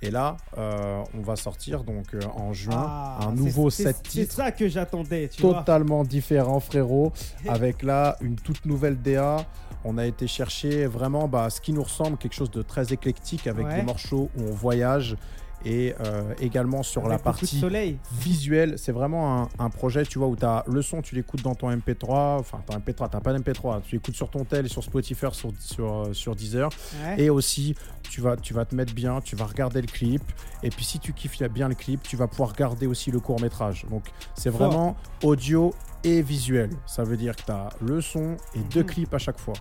[0.02, 3.82] et là euh, on va sortir donc euh, en juin Ah, un c'est- nouveau c'est-
[3.84, 5.54] set C'est titres ça que j'attendais, tu vois.
[5.60, 7.12] totalement différent frérot
[7.48, 9.36] avec là une toute nouvelle DA
[9.84, 13.46] on a été chercher vraiment bah, ce qui nous ressemble quelque chose de très éclectique
[13.46, 13.76] avec Ouais.
[13.76, 15.16] des morceaux où on voyage
[15.64, 17.98] et euh, également sur la Avec partie soleil.
[18.20, 21.42] visuelle c'est vraiment un, un projet tu vois où tu as le son tu l'écoutes
[21.42, 24.82] dans ton MP3 enfin ton MP3 t'as pas d'MP3 tu l'écoutes sur ton tel sur
[24.82, 26.68] Spotify sur, sur, euh, sur Deezer
[27.04, 27.22] Ouais.
[27.24, 27.74] et aussi,
[28.10, 30.22] tu vas, tu vas te mettre bien, tu vas regarder le clip.
[30.62, 33.40] Et puis, si tu kiffes bien le clip, tu vas pouvoir regarder aussi le court
[33.40, 33.86] métrage.
[33.90, 35.72] Donc, c'est vraiment audio
[36.04, 36.70] et visuel.
[36.86, 38.86] Ça veut dire que tu as le son et deux Mhm.
[38.86, 39.54] clips à chaque fois.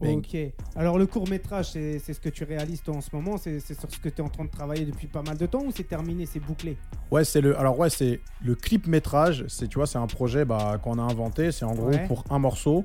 [0.00, 0.18] Bang.
[0.18, 0.36] Ok.
[0.76, 3.90] Alors le court métrage, c'est ce que tu réalises toi en ce moment, c'est sur
[3.90, 5.84] ce que tu es en train de travailler depuis pas mal de temps ou c'est
[5.84, 6.76] terminé, c'est bouclé?
[7.10, 7.58] Ouais, c'est le.
[7.58, 9.44] Alors ouais, c'est le clip métrage.
[9.48, 11.52] C'est tu vois, c'est un projet bah, qu'on a inventé.
[11.52, 12.06] C'est en gros Ouais.
[12.06, 12.84] pour un morceau,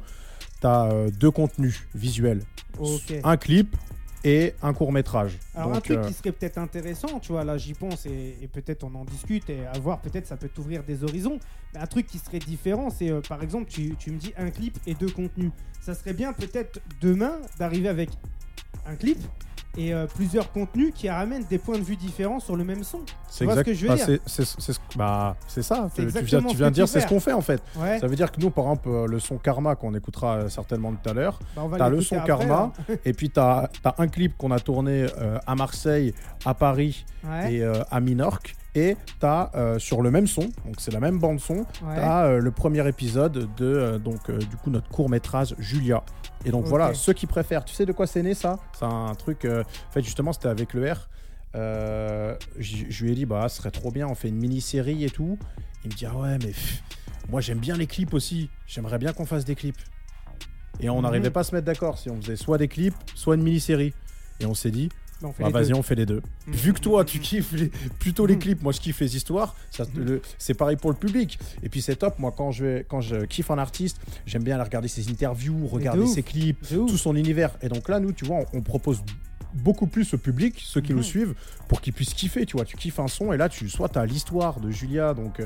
[0.62, 2.42] t'as euh, deux contenus visuels,
[3.24, 3.76] un clip
[4.26, 5.38] et un court métrage.
[5.54, 8.48] Alors un truc euh, qui serait peut-être intéressant, tu vois, là j'y pense et, et
[8.48, 11.40] peut-être on en discute et à voir, peut-être ça peut t'ouvrir des horizons.
[11.74, 14.50] Mais un truc qui serait différent, c'est euh, par exemple, tu, tu me dis un
[14.50, 15.52] clip et deux contenus.
[15.80, 18.10] Ça serait bien peut-être demain d'arriver avec
[18.88, 19.20] un clip
[19.78, 23.00] et euh, plusieurs contenus qui ramènent des points de vue différents sur le même son.
[23.30, 25.90] c'est vois ce exact- que je veux bah, dire c'est- c'est- c'est ce- bah, ça.
[25.96, 27.62] Tu- Tu viens, tu de dire, tu c'est ce qu'on fait en fait.
[27.78, 30.50] Ouais, Ça veut dire que nous, par exemple, euh, le son Karma qu'on écoutera euh,
[30.50, 32.96] certainement tout à l'heure, bah, va t'as le son après, Karma, là.
[33.06, 36.14] et puis t'as as un clip qu'on a tourné euh, à Marseille,
[36.46, 40.76] à Paris Ouais, et euh, à Minorque, et t'as euh, sur le même son, donc
[40.78, 41.96] c'est la même bande son, ouais.
[41.96, 46.04] t'as euh, le premier épisode de euh, donc du coup notre court métrage Julia.
[46.46, 48.60] Et donc voilà, ceux qui préfèrent, tu sais de quoi c'est né ça?
[48.78, 51.10] C'est un truc, euh, en fait justement c'était avec le R.
[51.56, 55.10] Euh, je lui ai dit bah ce serait trop bien, on fait une mini-série et
[55.10, 55.40] tout.
[55.84, 56.84] Il me dit ah ouais mais pff,
[57.30, 59.80] moi j'aime bien les clips aussi, j'aimerais bien qu'on fasse des clips.
[60.82, 61.02] Et on Mhm.
[61.04, 63.94] n'arrivait pas à se mettre d'accord si on faisait soit des clips, soit une mini-série.
[64.42, 64.90] Et on s'est dit
[65.24, 66.22] on fait bah, vas-y, on fait les deux.
[66.48, 66.54] Mhm.
[66.56, 68.40] Vu que toi, tu kiffes les- plutôt les Mhm.
[68.42, 69.56] clips, moi je kiffe les histoires,
[69.96, 71.40] le- c'est pareil pour le public.
[71.64, 74.56] Et puis c'est top, moi quand je, vais, quand je kiffe un artiste, j'aime bien
[74.56, 77.52] aller regarder ses interviews, regarder ses clips, tout son univers.
[77.62, 79.02] Et donc là, nous, tu vois, on, on propose
[79.56, 80.98] beaucoup plus au public, ceux qui Mhm.
[80.98, 81.34] nous suivent,
[81.68, 82.66] pour qu'ils puissent kiffer, tu vois.
[82.66, 85.46] Tu kiffes un son et là, tu soit tu as l'histoire de Julia, donc euh,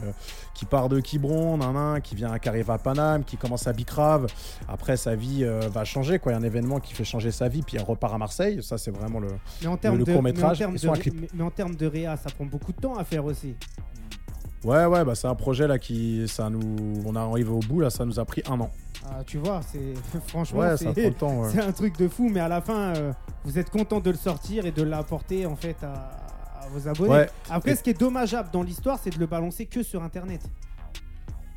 [0.54, 3.74] qui part de Quiberon, nan, nan, qui vient qui arrive à Paname, qui commence à
[3.74, 4.28] Bicrave.
[4.68, 6.32] Après, sa vie euh, va changer, quoi.
[6.32, 8.62] Il y a un événement qui fait changer sa vie, puis elle repart à Marseille.
[8.64, 9.28] Ça, c'est vraiment le.
[9.62, 11.14] Mais en termes le de, court-métrage mais en termes de- clip.
[11.22, 13.56] mais- mais en termes de réa, ça prend beaucoup de temps à faire aussi.
[14.64, 17.90] Ouais, ouais, bah c'est un projet là qui, ça nous, on arrive au bout là,
[17.90, 18.70] ça nous a pris un an.
[19.06, 19.94] Ah, tu vois, c'est
[20.28, 21.60] franchement, Ouais, c'est ouais.
[21.68, 23.14] un truc de fou, mais à la fin, euh,
[23.46, 27.10] vous êtes content de le sortir et de l'apporter en fait à, à vos abonnés.
[27.10, 27.30] Ouais.
[27.50, 30.42] Après, Et- ce qui est dommageable dans l'histoire, c'est de le balancer que sur Internet.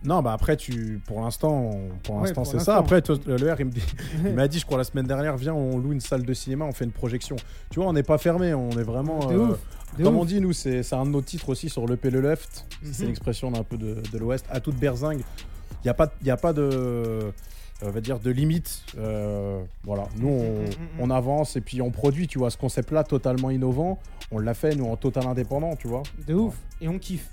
[0.05, 1.71] Non, bah après, tu, pour l'instant,
[2.03, 2.77] pour l'instant, c'est ça.
[2.77, 3.83] Après, le R, il me dit-
[4.25, 6.65] il m'a dit, je crois, la semaine dernière, viens, on loue une salle de cinéma,
[6.65, 7.37] on fait une projection.
[7.71, 9.21] Tu vois, on n'est pas fermé, on est vraiment.
[10.01, 12.67] Comme on dit, nous, c'est c'est un de nos titres aussi sur le le Left.
[12.83, 13.09] C'est Mhm.
[13.09, 14.45] l'expression d'un peu de, de l'Ouest.
[14.51, 16.63] À toute berzingue, il n'y a pas, il y a pas de.
[16.63, 17.31] euh,
[17.85, 18.83] on va dire de limite.
[18.97, 22.57] Euh, voilà, nous on, Mhm, mhm, on avance et puis on produit, tu vois, ce
[22.57, 23.99] concept-là totalement innovant,
[24.31, 26.03] on l'a fait nous en total indépendant, tu vois.
[26.27, 26.55] De ouf.
[26.81, 27.29] Et on kiffe.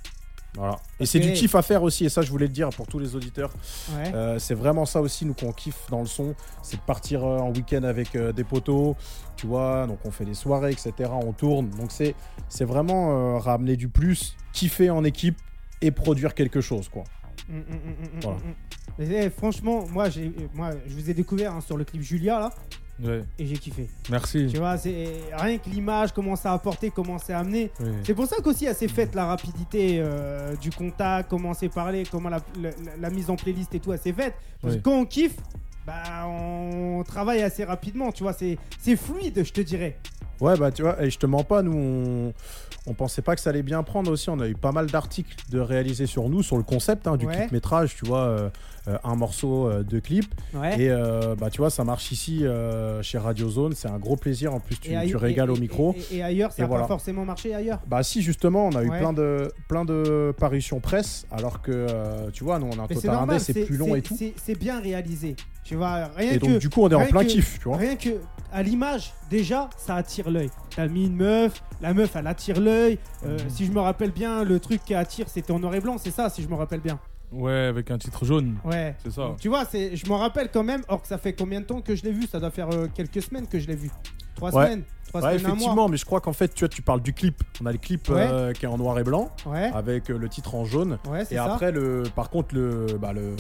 [0.56, 0.78] Voilà.
[1.00, 3.00] Et c'est du kiff à faire aussi, et ça je voulais le dire pour tous
[3.00, 3.52] les auditeurs.
[3.92, 4.12] Ouais.
[4.14, 7.38] Euh, c'est vraiment ça aussi, nous qu'on kiffe dans le son, c'est de partir euh,
[7.38, 8.96] en week-end avec euh, des potos,
[9.36, 11.12] tu vois, donc on fait des soirées, etc.
[11.12, 12.16] On tourne, donc c'est
[12.48, 15.38] c'est vraiment ramener du plus, kiffer en équipe
[15.82, 17.04] et produire quelque chose, quoi.
[18.22, 18.38] Voilà.
[18.98, 22.40] Mais, eh, franchement, moi, j'ai, moi, je vous ai découvert hein, sur le clip Julia
[22.40, 22.50] là,
[23.04, 23.24] Ouais.
[23.38, 23.88] et j'ai kiffé.
[24.10, 24.48] Merci.
[24.52, 27.72] Tu vois, c'est rien que l'image, comment ça a apporté, comment c'est amené.
[27.80, 27.90] Oui.
[28.04, 32.04] C'est pour ça qu'aussi, elle s'est faite la rapidité euh, du contact, comment c'est parlé,
[32.12, 34.34] comment la, la- la mise en playlist et tout, elle s'est faite.
[34.62, 34.80] Parce Oui.
[34.80, 35.36] que quand on kiffe,
[35.88, 39.98] bah, on travaille assez rapidement, tu vois, c'est, c'est fluide, je te dirais.
[40.42, 42.34] Ouais, bah tu vois, et je te mens pas, nous on,
[42.88, 44.30] on pensait pas que ça allait bien prendre aussi.
[44.30, 47.26] On a eu pas mal d'articles de réalisés sur nous, sur le concept hein, du
[47.26, 47.36] Ouais.
[47.36, 48.50] clip métrage, tu vois, euh,
[48.88, 50.26] euh, un morceau euh, de clip.
[50.54, 50.82] Ouais.
[50.82, 52.44] Et euh, bah tu vois, ça marche ici
[53.02, 54.54] chez Radio Zone, c'est un gros plaisir.
[54.54, 55.96] En plus, tu, tu régales et- au micro.
[56.12, 56.84] Et, et ailleurs, ça n'a voilà.
[56.84, 57.80] pas forcément marché ailleurs.
[57.88, 59.00] Bah si justement on a eu Ouais.
[59.00, 63.40] plein de plein de parutions presse alors que tu vois nous on a un total
[63.40, 65.36] c'est plus long et tout C'est bien réalisé.
[65.70, 66.46] Tu vois, rien et que.
[66.48, 68.10] donc du coup on est en plein que- kiff tu vois Rien que
[68.52, 70.50] à l'image, déjà, ça attire l'œil.
[70.76, 72.98] T'as mis une meuf, la meuf, elle attire l'œil.
[73.24, 73.50] Euh, Mhm.
[73.52, 76.10] Si je me rappelle bien, le truc qui attire, c'était en noir et blanc, c'est
[76.10, 76.98] ça, si je me rappelle bien.
[77.32, 78.58] Ouais, avec un titre jaune.
[78.66, 78.96] Ouais.
[79.04, 79.22] C'est ça.
[79.28, 80.82] Donc, tu vois, c'est, je m'en rappelle quand même.
[80.88, 82.26] Or que ça fait combien de temps que je l'ai vu?
[82.26, 83.92] Ça doit faire euh, quelques semaines que je l'ai vu.
[84.36, 84.66] Trois Ouais.
[84.66, 84.84] semaines.
[85.10, 85.56] Trois Ouais, semaines, un mois.
[85.58, 87.78] effectivement mais je crois qu'en fait tu vois tu parles du clip on a le
[87.78, 88.28] clip Ouais.
[88.32, 89.72] euh, qui est en noir et blanc Ouais.
[89.74, 90.98] avec euh, le titre en jaune
[91.32, 91.44] et ça.
[91.54, 93.36] après le par contre le bah le,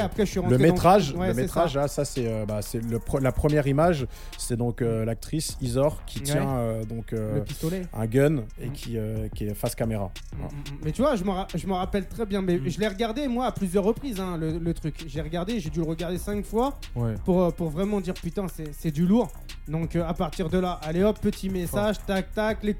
[0.00, 1.80] après je suis le métrage, le métrage, ça.
[1.82, 4.06] là, ça c'est euh, bah, c'est le pre- la première image,
[4.38, 7.82] c'est donc euh, l'actrice Isor qui tient donc Le pistolet.
[7.92, 8.72] un gun et Mhm.
[8.72, 8.96] qui,
[9.34, 10.10] qui est face caméra.
[10.34, 10.78] Mm, mm, mm.
[10.84, 11.46] Mais tu vois, je me ra-
[11.78, 12.40] rappelle très bien.
[12.42, 15.04] Mais je l'ai regardé, moi, à plusieurs reprises, hein, le, truc.
[15.06, 16.78] J'ai regardé, j'ai dû le regarder cinq fois
[17.24, 19.28] pour, pour vraiment dire putain, c'est c'est du lourd.
[19.70, 22.76] Donc, euh, à partir de là, allez hop, petit message, tac, tac, les,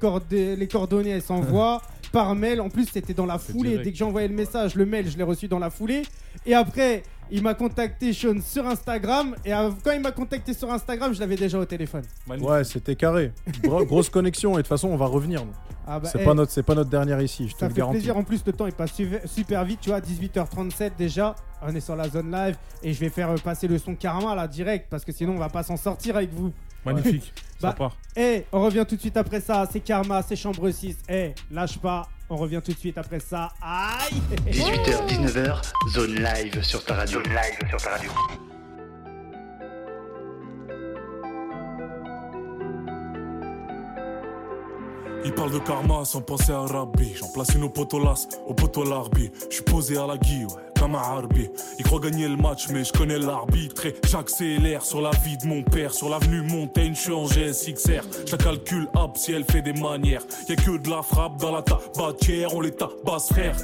[0.55, 1.81] les coordonnées, elles s'envoient
[2.11, 2.59] par mail.
[2.61, 3.69] En plus, c'était dans la foulée.
[3.69, 3.85] direct.
[3.85, 6.03] Dès que j'ai envoyé le message, le mail, je l'ai reçu dans la foulée.
[6.45, 9.35] Et après, il m'a contacté, Sean, sur Instagram.
[9.45, 9.51] Et
[9.83, 12.03] quand il m'a contacté sur Instagram, je l'avais déjà au téléphone.
[12.27, 12.49] Magnifique.
[12.49, 13.31] Ouais, c'était carré.
[13.63, 15.45] Gro- grosse connexion et de toute façon on va revenir.
[15.87, 17.73] Ah bah, c'est eh, pas notre c'est pas notre dernière ici, je te Ça le
[17.73, 17.97] fait garantis.
[17.99, 18.17] plaisir.
[18.17, 19.79] En plus, le temps il passe super, super vite.
[19.81, 21.35] Tu vois, 18h37 déjà.
[21.61, 24.47] On est sur la zone live et je vais faire passer le son Karma là
[24.47, 26.51] direct parce que sinon on va pas s'en sortir avec vous.
[26.85, 27.33] Magnifique.
[27.61, 27.97] Bah, Ça part.
[28.15, 29.67] Eh, on revient tout de suite après ça.
[29.71, 30.97] C'est Karma, c'est Chambre 6.
[31.09, 32.07] Eh, lâche pas.
[32.29, 33.51] On revient tout de suite après ça.
[33.61, 35.61] Aïe 18h, 19h,
[35.93, 37.21] zone live sur ta radio.
[37.21, 38.11] Zone live sur ta radio.
[45.23, 47.13] Il parle de karma sans penser à Rabbi.
[47.15, 49.29] J'en place une au potolas, au poteau l'arbi.
[49.49, 51.47] Je suis posé à la guille, ouais, comme un harbi.
[51.77, 53.85] Il croit gagner le match, mais je connais l'arbitre.
[53.85, 55.93] Et j'accélère sur la vie de mon père.
[55.93, 58.03] Sur l'avenue Montaigne, je suis en GSXR.
[58.25, 60.23] Je calcule hop si elle fait des manières.
[60.49, 63.55] Y'a que de la frappe dans la tabatière, on les tabasse frère.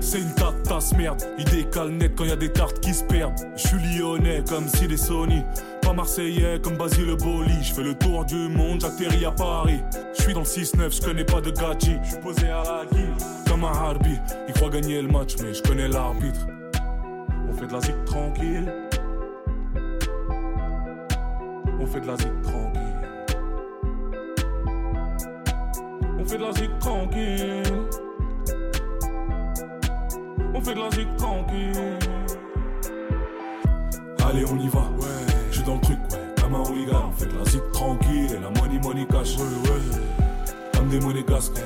[0.00, 0.34] C'est une
[0.64, 3.34] tasse merde, il décale net quand y a des cartes qui se perdent.
[3.56, 5.42] Je suis lyonnais comme si Sony,
[5.82, 7.62] pas marseillais comme Basile Boli.
[7.62, 9.80] Je fais le tour du monde, j'atterris à Paris.
[10.16, 12.00] Je suis dans le 6-9, je connais pas de gadget.
[12.02, 13.14] Je suis posé à la guille,
[13.48, 14.18] comme un harbi.
[14.46, 16.46] Il croit gagner le match, mais je connais l'arbitre.
[17.48, 18.72] On fait de la zik tranquille.
[21.80, 22.80] On fait de la zik tranquille.
[26.18, 27.62] On fait de la zik tranquille.
[30.56, 31.72] On fait de la zik tranquille.
[34.24, 34.80] Allez, on y va.
[35.00, 36.34] Ouais, je suis dans le truc, ouais.
[36.40, 37.10] Comme un hooligan.
[37.10, 39.36] On fait de la zik tranquille et la money money cash.
[39.36, 39.98] Ouais, ouais.
[40.72, 41.60] Comme des monégasques.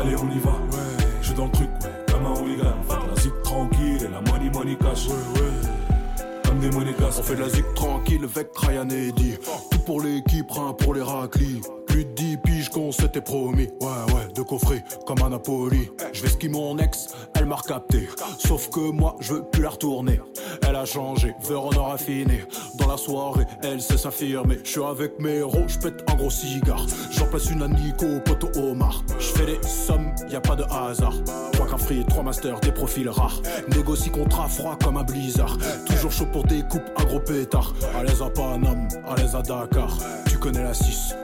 [0.00, 0.50] Allez, on y va.
[0.50, 2.12] Ouais, je suis dans le truc, ouais.
[2.12, 2.74] Comme un hooligan.
[2.80, 5.08] On fait de la zik tranquille et la money money cash.
[5.08, 6.40] Ouais, ouais.
[6.44, 7.18] Comme des monégasques.
[7.20, 9.36] On fait de la zik tranquille avec Ryan Eddy.
[9.70, 11.60] Tout pour l'équipe, rien pour les raclis.
[11.92, 13.68] Plus de 10 piges qu'on s'était promis.
[13.82, 15.90] Ouais, ouais, de coffret comme un Napoli.
[16.14, 18.08] Je vais ski mon ex, elle m'a recapté.
[18.38, 20.18] Sauf que moi, je veux plus la retourner.
[20.66, 22.44] Elle a changé, verre en or affiné.
[22.78, 24.58] Dans la soirée, elle sait s'affirmer.
[24.64, 26.86] Je suis avec mes héros, je pète un gros cigare.
[27.10, 29.04] J'en place une à Nico, poteau Omar.
[29.18, 31.14] Je fais sommes, y a pas de hasard.
[31.52, 33.42] Trois free, trois masters, des profils rares.
[33.68, 35.58] Négocie contrat froid comme un blizzard.
[35.86, 37.74] Toujours chaud pour des coupes, un gros pétard.
[37.94, 39.98] À l'aise à Paname, à l'aise à Dakar.
[40.30, 41.14] Tu connais la 6,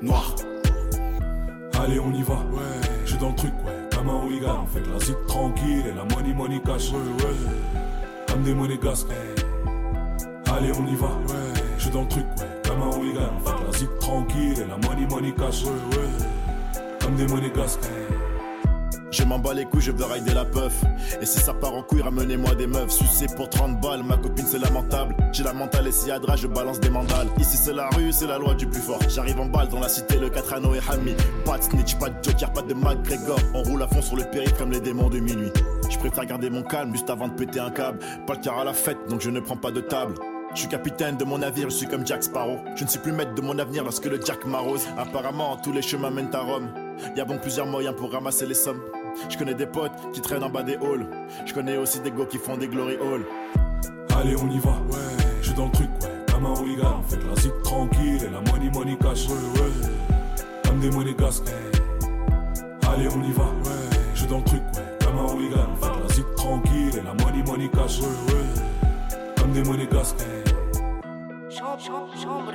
[0.00, 0.34] noir.
[1.80, 2.34] Allez, on y va.
[2.34, 2.60] Ouais,
[3.04, 3.88] je suis dans le truc, ouais.
[3.94, 4.64] comme un hooligan.
[4.64, 6.92] On fait de la zip tranquille et la money money cash.
[8.26, 9.08] Comme des monégasques.
[10.54, 11.08] Allez, on y va.
[11.78, 13.30] Je suis dans le truc, ouais, comme un hooligan.
[13.36, 15.64] On fait de la zip tranquille et la money money cash.
[17.00, 17.88] Comme des monégasques.
[19.12, 20.82] Je m'en bats les couilles, je veux rider la puff.
[21.20, 22.90] Et si ça part en couille, ramenez-moi des meufs.
[22.90, 25.14] Sucé pour 30 balles, ma copine c'est lamentable.
[25.32, 27.28] J'ai la mentale et si y a drap, je balance des mandales.
[27.38, 28.98] Ici c'est la rue, c'est la loi du plus fort.
[29.10, 31.14] J'arrive en balle dans la cité, le 4 anneaux et Hami.
[31.44, 33.38] Pas de snitch, pas de joker, pas de McGregor.
[33.52, 35.52] On roule à fond sur le périph' comme les démons de minuit.
[35.90, 37.98] Je préfère garder mon calme juste avant de péter un câble.
[38.26, 40.14] Pas le car à la fête, donc je ne prends pas de table.
[40.54, 42.58] Je suis capitaine de mon navire, je suis comme Jack Sparrow.
[42.76, 44.86] Je ne suis plus maître de mon avenir lorsque le Jack m'arrose.
[44.96, 46.68] Apparemment, tous les chemins mènent à Rome.
[47.14, 48.80] Y a donc plusieurs moyens pour ramasser les sommes.
[49.28, 51.06] Je connais des potes qui traînent en bas des halls.
[51.46, 53.24] Je connais aussi des gars qui font des glory halls.
[54.16, 54.70] Allez, on y va.
[54.70, 54.98] Ouais,
[55.40, 57.00] je suis dans le truc, ouais, comme un hooligan.
[57.00, 59.26] On fait de la zip tranquille et la money money cash.
[60.64, 61.50] Comme des monégasques.
[62.88, 63.44] Allez, on y va.
[63.44, 63.70] Ouais,
[64.14, 65.66] je suis dans le truc, ouais, comme un hooligan.
[65.72, 68.00] On fait de la zip tranquille et la money money cash.
[69.38, 70.24] Comme des monégasques.
[71.50, 72.52] Chambre, chambre, chambre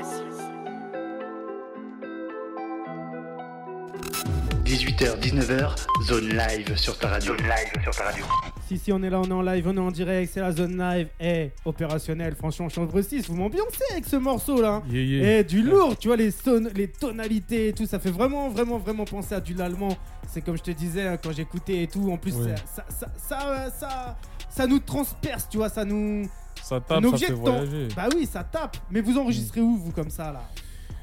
[4.77, 5.75] 18h, 19h,
[6.05, 7.35] zone live sur ta radio.
[7.35, 8.23] Zone live sur ta radio.
[8.67, 10.51] Si, si, on est là, on est en live, on est en direct, c'est la
[10.51, 11.07] zone live.
[11.19, 14.83] Eh, opérationnel, franchement, chambre 6, vous m'ambiancez avec ce morceau là.
[14.87, 15.39] Yeah, yeah.
[15.39, 18.77] Eh, du lourd, tu vois, les, son- les tonalités et tout, ça fait vraiment, vraiment,
[18.77, 19.97] vraiment penser à du l'allemand.
[20.31, 22.11] C'est comme je te disais hein, quand j'écoutais et tout.
[22.11, 22.53] En plus, Ouais.
[22.75, 24.17] ça, ça, ça, ça, ça,
[24.47, 26.29] ça nous transperce, tu vois, ça nous.
[26.61, 27.87] Ça tape, ça fait voyager.
[27.95, 28.77] Bah oui, ça tape.
[28.91, 30.43] Mais vous enregistrez où, vous, comme ça là?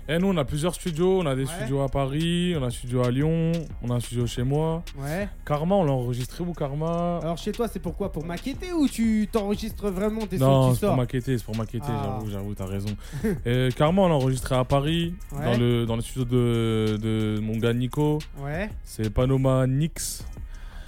[0.08, 1.20] Et nous, on a plusieurs studios.
[1.20, 1.50] On a des Ouais.
[1.56, 3.52] studios à Paris, on a un studio à Lyon,
[3.82, 4.82] on a un studio chez moi.
[4.98, 5.28] Ouais.
[5.46, 9.28] Karma, on l'a enregistré où, Karma Alors chez toi, c'est pourquoi Pour maqueter ou tu
[9.32, 12.18] t'enregistres vraiment des sons Non, c'est pour maqueter, c'est pour maqueter, Ah.
[12.18, 12.90] j'avoue, j'avoue, t'as raison.
[13.46, 15.44] Et Karma, on l'a enregistré à Paris, Ouais.
[15.44, 18.18] dans, le, dans le studio de, de mon gars Nico.
[18.42, 20.24] Ouais, C'est Panoma Nix.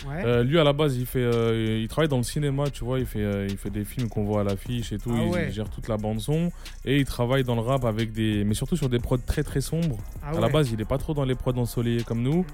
[0.09, 0.25] Ouais.
[0.25, 2.99] Euh, lui, à la base, il, fait, euh, il travaille dans le cinéma, tu vois.
[2.99, 5.13] Il fait, euh, il fait des films qu'on voit à l'affiche et tout.
[5.15, 5.47] Ah il, ouais.
[5.49, 6.51] il gère toute la bande-son.
[6.85, 8.45] Et il travaille dans le rap avec des.
[8.45, 9.99] Mais surtout sur des prods très très sombres.
[10.23, 12.45] Ah À la base, il est pas trop dans les prods ensoleillés comme nous.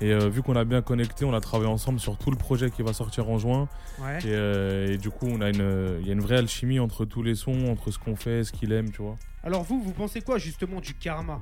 [0.00, 2.70] Et euh, vu qu'on a bien connecté, on a travaillé ensemble sur tout le projet
[2.70, 3.68] qui va sortir en juin.
[4.00, 4.18] Ouais.
[4.18, 7.04] Et, euh, et du coup, on a une, il y a une vraie alchimie entre
[7.04, 9.16] tous les sons, entre ce qu'on fait, ce qu'il aime, tu vois.
[9.44, 11.40] Alors vous, vous pensez quoi justement du karma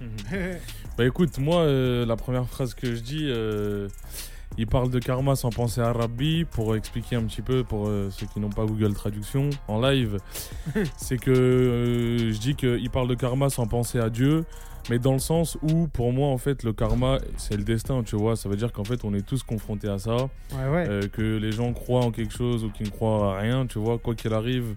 [0.96, 3.30] Bah écoute, moi, euh, la première phrase que je dis,
[4.58, 8.08] il parle de karma sans penser à Rabbi, pour expliquer un petit peu, pour euh,
[8.10, 10.18] ceux qui n'ont pas Google Traduction, en live,
[10.96, 14.44] c'est que euh, je dis qu'il parle de karma sans penser à Dieu,
[14.90, 18.16] mais dans le sens où, pour moi, en fait, le karma, c'est le destin, tu
[18.16, 18.34] vois.
[18.36, 20.86] Ça veut dire qu'en fait, on est tous confrontés à ça, Ouais, ouais.
[20.88, 23.78] euh, que les gens croient en quelque chose ou qu'ils ne croient à rien, tu
[23.78, 24.74] vois, quoi qu'il arrive.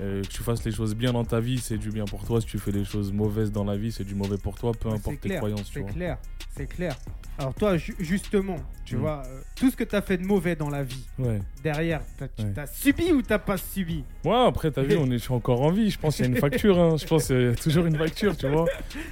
[0.00, 2.40] Euh, que tu fasses les choses bien dans ta vie, c'est du bien pour toi.
[2.40, 4.88] Si tu fais des choses mauvaises dans la vie, c'est du mauvais pour toi, peu
[4.88, 5.70] Ouais, importe c'est tes clair, croyances.
[5.72, 6.18] C'est clair,
[6.56, 6.96] c'est clair.
[7.36, 8.98] Alors toi, ju- justement, tu Mm.
[9.00, 11.40] vois, euh, tout ce que tu as fait de mauvais dans la vie, Ouais.
[11.64, 14.04] derrière, t'as tu t'as subi ou t'as pas subi?
[14.24, 15.90] Ouais, après, t'as vu, on est, je suis encore en vie.
[15.90, 16.78] Je pense qu'il y a une facture.
[16.78, 16.96] hein.
[16.96, 18.66] Je pense qu'il y a toujours une facture, tu vois.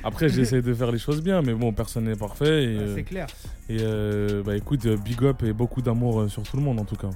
[0.04, 2.44] Après, j'essaie de faire les choses bien, mais bon, personne n'est parfait.
[2.44, 3.26] Ouais, euh, C'est clair.
[3.68, 6.96] et euh, bah écoute, big up et beaucoup d'amour sur tout le monde, en tout
[6.96, 7.10] cas.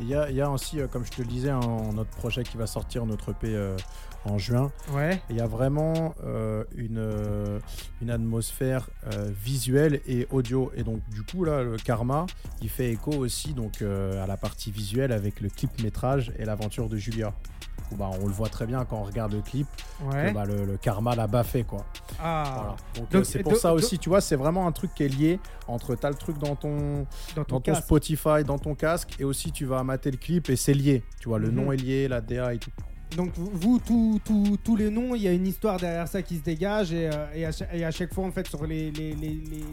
[0.00, 1.60] Il y a, il y a aussi, euh, comme je te le disais, hein,
[1.94, 3.76] notre projet qui va sortir, notre EP euh,
[4.24, 4.70] en juin.
[4.92, 5.20] Ouais.
[5.30, 7.60] Il y a vraiment euh, une,
[8.00, 10.72] une atmosphère euh, visuelle et audio.
[10.76, 12.26] Et donc, du coup, là, le Karma,
[12.60, 16.44] il fait écho aussi donc, euh, à la partie visuelle avec le clip métrage et
[16.44, 17.32] l'aventure de Julia.
[17.90, 19.66] Où, bah, on le voit très bien quand on regarde le clip,
[20.04, 20.28] Ouais.
[20.28, 21.84] que, bah, le, le Karma l'a baffé, quoi.
[22.20, 22.76] ah, Voilà.
[22.96, 25.40] Donc, euh, c'est pour ça aussi, tu vois, c'est vraiment un truc qui est lié
[25.68, 27.06] entre t'as le truc dans ton, dans ton
[27.36, 27.82] dans ton casque.
[27.84, 31.02] Spotify, dans ton casque, et aussi tu vas mater le clip et c'est lié.
[31.20, 31.54] Tu vois, le Mhm.
[31.54, 32.70] nom est lié, la DA et tout.
[33.16, 36.42] Donc vous, vous, tous les noms, il y a une histoire derrière ça qui se
[36.42, 39.12] dégage et, euh, et, à, chaque, et à chaque fois en fait sur les, les,
[39.14, 39.64] les- les-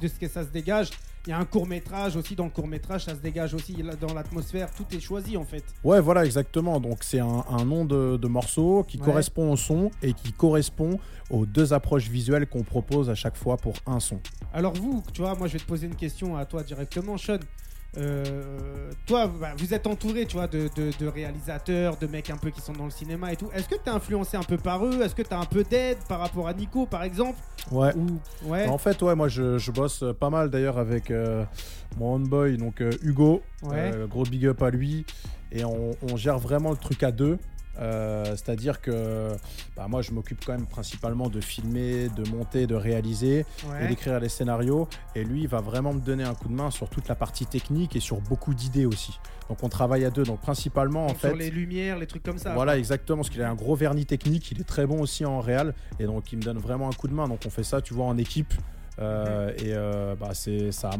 [0.00, 0.90] de ce que ça se dégage,
[1.26, 3.76] il y a un court métrage aussi dans le court métrage, ça se dégage aussi
[4.00, 5.64] dans l'atmosphère, tout est choisi en fait.
[5.84, 6.80] Ouais, voilà, exactement.
[6.80, 9.04] Donc c'est un, un nom de, de morceau qui Ouais.
[9.06, 10.98] correspond au son et qui correspond
[11.30, 14.20] aux deux approches visuelles qu'on propose à chaque fois pour un son.
[14.52, 17.38] Alors vous, tu vois, moi je vais te poser une question à toi directement, Sean.
[17.98, 22.36] Euh, toi, bah, vous êtes entouré, tu vois, de, de- de réalisateurs, de mecs un
[22.38, 23.50] peu qui sont dans le cinéma et tout.
[23.54, 25.02] Est-ce que t'es influencé un peu par eux?
[25.02, 27.38] Est-ce que t'as un peu d'aide par rapport à Nico, par exemple?
[27.70, 27.94] Ouais.
[27.94, 28.18] Ou
[28.50, 31.44] ouais, En fait, ouais, moi je, je bosse pas mal d'ailleurs avec euh,
[31.98, 33.42] mon homeboy, donc euh, Hugo.
[33.62, 33.90] Ouais.
[33.94, 35.04] Euh, gros big up à lui.
[35.54, 37.38] Et on, on gère vraiment le truc à deux.
[37.78, 39.28] Euh, C'est-à-dire que
[39.76, 43.44] bah, moi je m'occupe quand même principalement de filmer, de monter, de réaliser
[43.80, 44.88] et d'écrire les scénarios.
[45.14, 47.46] Et lui, il va vraiment me donner un coup de main sur toute la partie
[47.46, 49.18] technique et sur beaucoup d'idées aussi.
[49.48, 50.24] Donc on travaille à deux.
[50.24, 51.28] Donc principalement en fait.
[51.28, 52.54] sur les lumières, les trucs comme ça.
[52.54, 55.40] Voilà, exactement, parce qu'il a un gros vernis technique, il est très bon aussi en
[55.40, 57.28] réal, et donc il me donne vraiment un coup de main.
[57.28, 58.54] Donc on fait ça, tu vois, en équipe.
[58.98, 60.90] Euh, et euh, bah, c'est ça,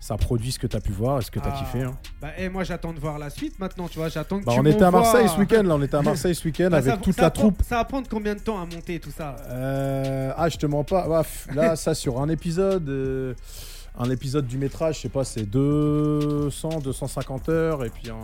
[0.00, 1.58] ça produit ce que tu as pu voir et ce que tu as Ah.
[1.58, 1.82] kiffé.
[1.84, 1.96] hein.
[2.20, 4.08] Bah, et moi j'attends de voir la suite maintenant, tu vois.
[4.08, 6.44] J'attends Bah, tu on était à Marseille ce week-end, là, on était à Marseille ce
[6.44, 7.62] week-end Bah, avec ça- toute ça la troupe.
[7.62, 9.36] Ça va prendre combien de temps à monter tout ça?
[9.48, 11.06] Euh, ah, je te mens pas.
[11.54, 13.36] Là, ça sur un épisode,
[14.00, 18.16] un épisode du métrage, je sais pas, c'est 200, 250 heures et puis un,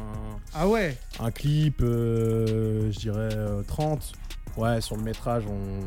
[0.55, 0.97] Ah ouais?
[1.21, 4.13] un clip, je dirais euh, 30.
[4.57, 5.81] Ouais, sur le métrage, on,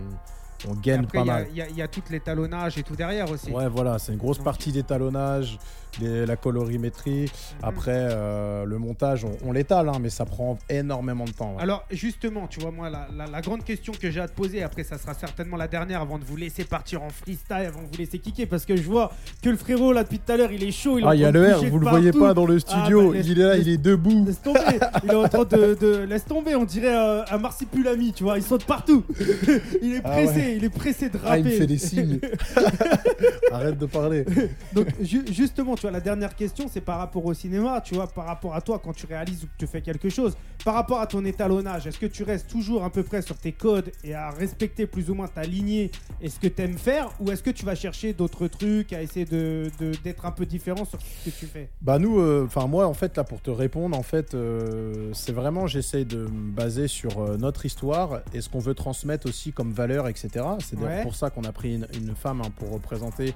[0.68, 1.47] on gagne Après, pas il y a- mal.
[1.72, 3.51] il y, y a tout l'étalonnage et tout derrière aussi.
[3.51, 5.60] Ouais, voilà, c'est une grosse Donc- partie d'étalonnage,
[6.01, 7.22] la colorimétrie.
[7.24, 7.28] Mhm.
[7.64, 11.55] Après, euh, le montage, on, on l'étale, hein, mais ça prend énormément de temps.
[11.55, 11.62] ouais.
[11.64, 14.62] Alors justement, tu vois, moi, la, la- la grande question que j'ai à te poser,
[14.62, 17.88] après ça sera certainement la dernière avant de vous laisser partir en freestyle, avant de
[17.88, 20.51] vous laisser kicker, parce que je vois que le frérot là depuis tout à l'heure,
[20.51, 20.99] il est chaud.
[20.99, 22.60] Il est ah, il y a le R, vous le voyez pas dans le Ah,
[22.60, 24.24] studio, bah, laisse- il est là, il est debout.
[24.26, 24.60] Laisse tomber,
[25.03, 28.38] il est en train de, de- laisse tomber, on dirait euh, un marsipulami, tu vois,
[28.38, 29.03] il saute partout.
[29.82, 31.30] il est Ah pressé, il est pressé de rapper.
[31.32, 32.20] Ah, il me fait des signes.
[33.52, 34.26] Arrête de parler.
[34.74, 38.08] Donc ju- justement, tu vois, la dernière question, c'est par rapport au cinéma, tu vois,
[38.08, 41.00] par rapport à toi quand tu réalises ou que tu fais quelque chose, par rapport
[41.00, 44.14] à ton étalonnage, est-ce que tu restes toujours à peu près sur tes codes et
[44.14, 45.91] à respecter plus ou moins ta lignée
[46.22, 49.02] et ce que tu aimes faire, ou est-ce que tu vas chercher d'autres trucs, à
[49.02, 51.70] essayer de de- d'être un peu différent sur ce que tu fais?
[51.82, 55.68] Bah nous, enfin moi en fait là pour te répondre, en fait euh, c'est vraiment
[55.68, 59.72] j'essaie de me baser sur euh, notre histoire et ce qu'on veut transmettre aussi comme
[59.72, 60.36] valeur, etc.
[60.59, 61.03] C'est d'ailleurs Ouais.
[61.03, 63.33] pour ça qu'on a pris une, une femme hein, pour représenter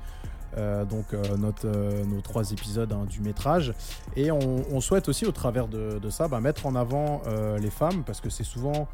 [0.58, 3.74] euh, donc euh, notre, euh, nos trois épisodes hein, du métrage
[4.18, 4.40] et on,
[4.70, 7.22] on souhaite aussi au travers de, de ça bah, mettre en avant
[7.60, 8.88] les femmes parce que c'est souvent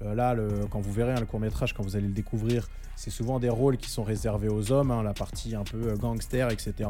[0.00, 3.10] là le- quand vous verrez hein, le court métrage quand vous allez le découvrir c'est
[3.10, 6.88] souvent des rôles qui sont réservés aux hommes hein, la partie un peu gangster etc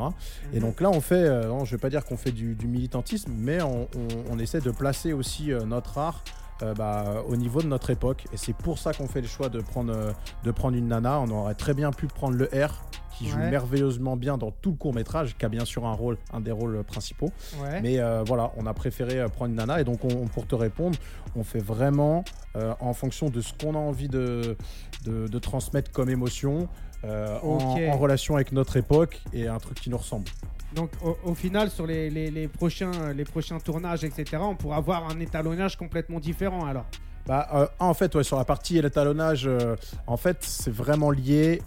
[0.52, 0.62] et Mhm.
[0.62, 3.62] donc là, on fait, non, je vais pas dire qu'on fait du, du militantisme, mais
[3.62, 6.22] on, on- on essaie de placer aussi notre art
[6.62, 8.24] euh, bah, au niveau de notre époque.
[8.32, 10.12] Et c'est pour ça qu'on fait le choix de prendre, euh,
[10.44, 11.20] de prendre une nana.
[11.20, 12.82] On aurait très bien pu prendre le R,
[13.16, 13.50] qui joue Ouais.
[13.50, 16.52] merveilleusement bien dans tout le court métrage, qui a bien sûr un rôle, un des
[16.52, 17.30] rôles principaux.
[17.62, 17.80] Ouais.
[17.82, 19.80] Mais euh, voilà, on a préféré euh, prendre une nana.
[19.80, 20.96] Et donc, on- pour te répondre,
[21.36, 22.24] on fait vraiment
[22.56, 24.56] euh, en fonction de ce qu'on a envie de,
[25.04, 26.68] de, de transmettre comme émotion.
[27.05, 30.26] Euh, en- relation avec notre époque et un truc qui nous ressemble.
[30.74, 34.76] Donc au, au final, sur les, les- les prochains, les prochains tournages, etc., on pourra
[34.76, 36.84] avoir un étalonnage complètement différent alors.
[37.26, 39.76] Bah, euh, en fait, ouais, sur la partie et l'étalonnage, euh,
[40.07, 41.61] en fait, c'est vraiment lié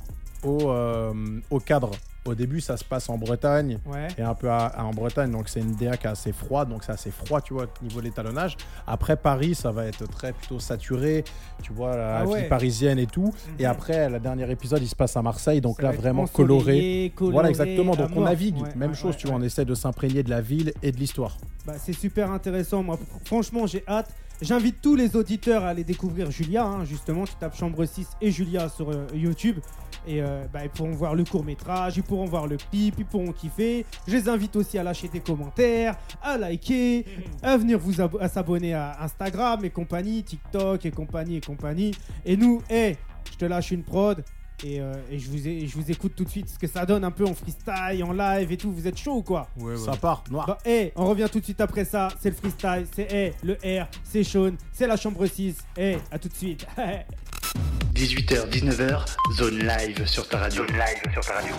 [0.44, 1.14] au, euh,
[1.52, 1.92] au cadre.
[2.26, 4.08] Au début, ça se passe en Bretagne Ouais.
[4.18, 6.70] et un peu à- à- en Bretagne, donc c'est une DA qui est assez froide,
[6.70, 8.56] donc c'est assez froid, tu vois, au niveau de l'étalonnage.
[8.88, 11.26] Après Paris, ça va être très plutôt saturé,
[11.62, 13.34] tu vois, la Ah vie parisienne et tout.
[13.60, 13.70] Et Mhm.
[13.72, 17.12] après, le dernier épisode, il se passe à Marseille, donc Ça là, vraiment coloré.
[17.14, 17.94] coloré, Voilà, exactement.
[17.96, 18.24] Donc on mort.
[18.30, 20.98] navigue, Ouais, même chose, tu vois, on essaie de s'imprégner de la ville et de
[20.98, 21.38] l'histoire.
[21.66, 22.84] Bah, c'est super intéressant.
[22.84, 24.10] Moi, fr- franchement, j'ai hâte.
[24.42, 26.66] J'invite tous les auditeurs à aller découvrir Julia.
[26.66, 29.60] hein, justement, tu tapes Chambre 6 et Julia sur euh, YouTube.
[30.08, 33.06] Et euh, bah, ils pourront voir le court métrage, ils pourront voir le clip, ils
[33.06, 33.86] pourront kiffer.
[34.08, 37.06] Je les invite aussi à lâcher des commentaires, à liker,
[37.42, 41.92] à venir vous à s'abonner à Instagram et compagnie, TikTok et compagnie et compagnie.
[42.26, 42.98] Et nous, hey,
[43.32, 44.24] je te lâche une prod.
[44.66, 46.86] Et, euh, et je, vous ai- je vous écoute tout de suite ce que ça
[46.86, 48.72] donne un peu en freestyle, en live et tout.
[48.72, 49.50] Vous êtes chaud ou quoi?
[49.58, 49.78] Ouais, ouais.
[49.78, 50.46] Ça part, noir.
[50.48, 52.08] Bah, hey, on revient tout de suite après ça.
[52.22, 55.58] C'est le freestyle, c'est hey, le R, c'est Sean, c'est la chambre 6.
[55.76, 56.66] Hey, à tout de suite.
[57.94, 59.06] 18h, 19h,
[59.38, 60.66] zone live sur ta radio.
[60.66, 61.54] Zone live sur ta radio.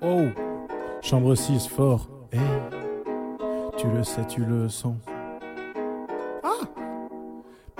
[0.00, 0.28] Oh,
[1.02, 2.08] chambre 6 fort.
[2.32, 2.38] Eh,
[3.76, 4.94] tu le sais, tu le sens.
[6.44, 6.64] Ah,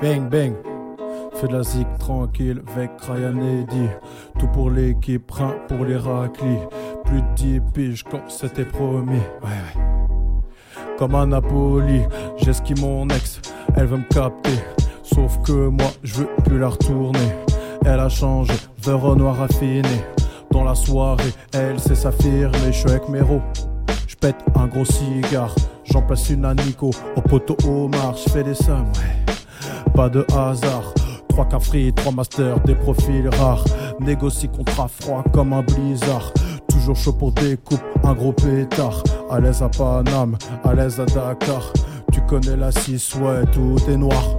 [0.03, 0.53] bang bang.
[1.35, 3.87] Fais de la zik tranquille avec Ryan Eddy.
[4.41, 6.59] Tout pour l'équipe, rein pour les raclis.
[7.05, 9.23] Plus de 10 piges quand c'était promis.
[9.43, 9.83] Ouais, ouais.
[10.99, 12.03] Comme à Napoli,
[12.39, 13.41] j'esquive mon ex,
[13.77, 14.59] elle veut me capter.
[15.15, 17.33] Sauf que moi, je veux plus la retourner.
[17.85, 18.53] Elle a changé,
[18.85, 20.05] vert au noir affiné.
[20.51, 22.59] Dans la soirée, elle sait s'affirmer.
[22.67, 23.41] Je suis avec Méro,
[24.07, 25.55] je pète un gros cigare.
[25.85, 28.17] J'en place une à Nico, au poteau Omar.
[28.17, 29.35] Je fais des sommes, ouais.
[29.95, 30.93] Pas de hasard.
[31.29, 33.65] Trois cafris, trois masters, des profils rares.
[34.01, 36.33] Négocie contrat froid comme un blizzard.
[36.69, 39.03] Toujours chaud pour des coupes, un gros pétard.
[39.31, 41.73] À l'aise à Paname, à l'aise à Dakar.
[42.13, 44.37] Tu connais la 6, ouais, tout est noir.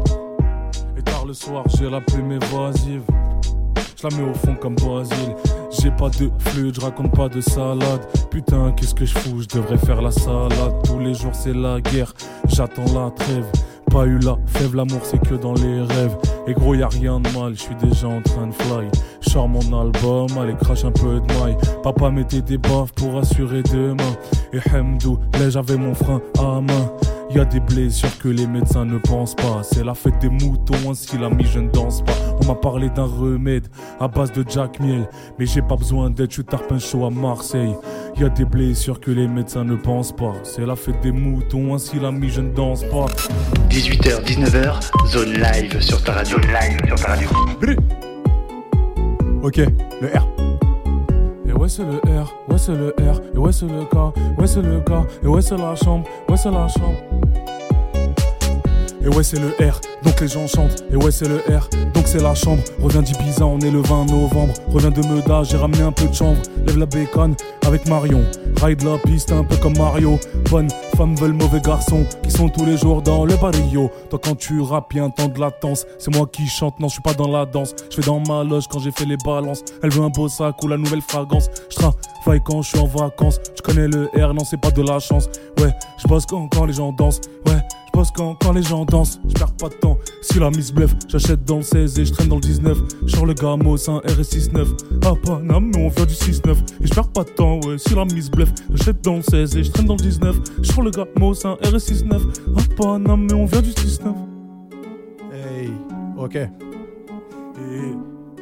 [1.29, 3.03] Le soir, j'ai la plume évasive.
[3.95, 5.35] Je la mets au fond comme Basile.
[5.69, 8.01] J'ai pas de flûte, je raconte pas de salade.
[8.31, 10.73] Putain, qu'est-ce que je fous, je devrais faire la salade.
[10.85, 12.15] Tous les jours, c'est la guerre,
[12.47, 13.45] j'attends la trêve.
[13.91, 16.17] Pas eu la fève, l'amour c'est que dans les rêves.
[16.47, 18.87] Et gros, y a rien de mal, je suis déjà en train de fly.
[19.21, 21.57] J'sors mon album, allez, crache un peu de maille.
[21.83, 24.15] Papa mettait des baffes pour assurer demain.
[24.51, 26.91] Et Hamdou, là j'avais mon frein à main.
[27.31, 29.61] Y a des blessures que les médecins ne pensent pas.
[29.63, 32.13] C'est la fête des moutons, ainsi l'ami je ne danse pas.
[32.41, 33.67] On m'a parlé d'un remède
[33.99, 35.07] à base de Jack Miel.
[35.37, 37.75] Mais j'ai pas besoin d'être je tarpin chaud à Marseille.
[38.17, 40.33] Y a des blessures que les médecins ne pensent pas.
[40.43, 43.05] C'est la fête des moutons, ainsi l'ami je ne danse pas.
[43.69, 46.37] 18h, 19h, zone live sur ta radio.
[46.37, 47.29] Zone live sur ta radio.
[49.43, 49.57] Ok,
[50.01, 50.48] le R.
[51.59, 54.61] Ouais c'est le R, ouais c'est le R, et ouais c'est le K, ouais c'est
[54.61, 54.91] le K,
[55.21, 56.95] et ouais c'est la chambre, ouais c'est la chambre.
[59.01, 62.05] Et ouais c'est le R, donc les gens chantent, et ouais c'est le R, donc
[62.05, 62.61] c'est la chambre.
[62.81, 64.53] Reviens d'Ibiza, on est le 20 novembre.
[64.67, 66.41] Reviens de Meda, j'ai ramené un peu de chanvre.
[66.65, 67.35] Lève la bacon
[67.65, 68.21] avec Marion.
[68.61, 70.19] Ride la piste un peu comme Mario.
[70.49, 73.89] Bonne femme veulent mauvais garçons qui sont tous les jours dans le barrio.
[74.09, 75.85] Toi quand tu rappes, y'a un temps de latence.
[75.97, 77.73] C'est moi qui chante, non je suis pas dans la danse.
[77.89, 79.63] Je fais dans ma loge quand j'ai fait les balances.
[79.81, 81.49] Elle veut un beau sac ou la nouvelle fragrance.
[81.69, 83.39] Je travaille quand je suis en vacances.
[83.55, 85.29] Je connais le R, non c'est pas de la chance.
[85.59, 87.21] Ouais, je bosse quand, quand les gens dansent.
[87.45, 87.59] Ouais,
[87.99, 89.19] bosse quand, quand les gens dansent.
[89.27, 89.97] Je perds pas de temps.
[90.21, 92.77] Si la mise bluffe, j'achète dans le 16 et je traîne dans le 19.
[93.07, 94.67] Charles Gamos, un RS69.
[95.05, 96.55] Ah, Paname, mais on vient du 6-9.
[96.81, 97.77] Et je perds pas de temps, ouais.
[97.77, 100.37] Si la mise bluffe, j'achète dans le 16 et je traîne dans le 19.
[100.63, 102.21] Charles Gamos, un RS69.
[102.55, 104.13] Ah, Paname, mais on vient du 6-9.
[105.33, 105.69] Hey,
[106.17, 106.37] ok.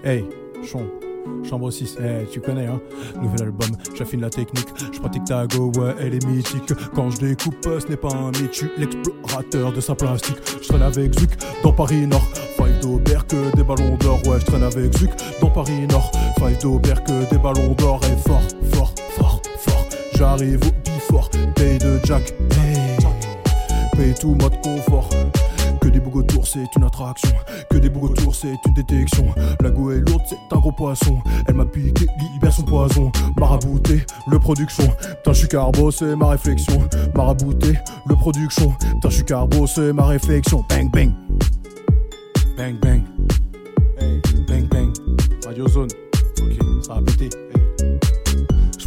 [0.03, 0.24] Hey,
[0.64, 0.86] chon.
[1.44, 2.82] Chambre 6, hey, tu connais, hein.
[3.22, 4.68] Nouvel album, j'affine la technique.
[4.92, 6.74] Je pratique ta go, ouais, elle est mythique.
[6.94, 10.38] Quand je découpe, ce n'est pas un mythe, l'explorateur de sa plastique.
[10.62, 11.32] Je traîne avec Zuc
[11.64, 12.28] dans Paris Nord.
[12.58, 13.26] Five d'Aubert
[13.56, 15.12] des ballons d'or, ouais, je traîne avec Zuc
[15.42, 16.12] dans Paris Nord.
[16.38, 18.42] Five d'Aubert que des ballons d'or, et fort,
[18.74, 19.86] fort, fort, fort.
[20.16, 22.98] J'arrive au bifort, paye de Jack, hey.
[23.96, 25.10] Paye tout mode confort.
[25.88, 27.32] Que des bougs autour, c'est une attraction.
[27.70, 29.34] Que des bougs autour, c'est une détection.
[29.62, 31.18] La go lourde, c'est un gros poisson.
[31.48, 33.10] Elle m'a piqué, libère son poison.
[33.38, 34.84] Marabouté, le production.
[35.00, 36.90] Putain, je carbo, c'est ma réflexion.
[37.16, 38.76] Marabouté, le production.
[38.96, 40.66] Putain, je carbo, c'est ma réflexion.
[40.68, 41.14] Bang, bang.
[42.58, 43.04] Bang, bang.
[44.46, 44.94] Bang, bang.
[45.46, 45.88] Radio Zone.
[46.42, 47.30] Ok, ça a pété.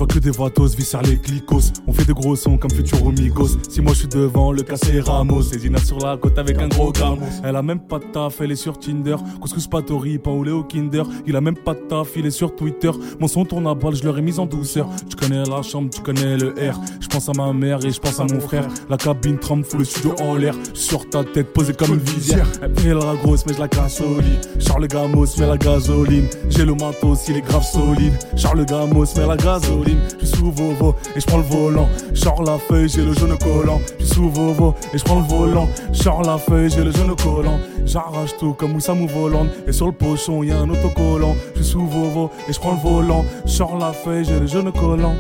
[0.01, 1.75] Vois que des vatos viscèrent les clicos.
[1.87, 3.59] On fait de gros sons comme Futuro Migos.
[3.69, 5.43] Si moi je suis devant, le cassé Ramos.
[5.43, 7.27] Et sur la côte avec un gros gamos.
[7.45, 9.17] Elle a même pas de taf, elle est sur Tinder.
[9.43, 11.03] Couscous Patori, pain lait au Kinder.
[11.27, 12.91] Il a même pas de taf, il est sur Twitter.
[13.19, 14.89] Mon son tourne à balle, je leur ai mis en douceur.
[15.07, 16.81] Tu connais la chambre, tu connais le R.
[16.99, 18.67] Je pense à ma mère et je pense à mon frère.
[18.89, 20.55] La cabine tremble, fout le studio en l'air.
[20.73, 22.47] Sur ta tête, posée comme une visière.
[22.63, 24.39] Elle la grosse, mais je la casse au lit.
[24.61, 26.27] Charles Gamos, met la gasoline.
[26.49, 28.15] J'ai le matos, il est grave solide.
[28.35, 29.90] Charles Gamos, met la gasoline.
[30.21, 31.89] Je suis sous Vovo et je prends le volant.
[32.15, 33.81] Sors la feuille, j'ai le jaune collant.
[33.99, 35.69] Je suis sous Vovo et je prends le volant.
[35.93, 37.59] Sors la feuille, j'ai le jaune collant.
[37.85, 39.47] J'arrache tout comme Oussam ou Volant.
[39.67, 41.35] Et sur le pochon, y a un autocollant.
[41.55, 43.25] Je suis sous Vovo et je prends le volant.
[43.47, 45.15] Sors la feuille, j'ai le jaune collant.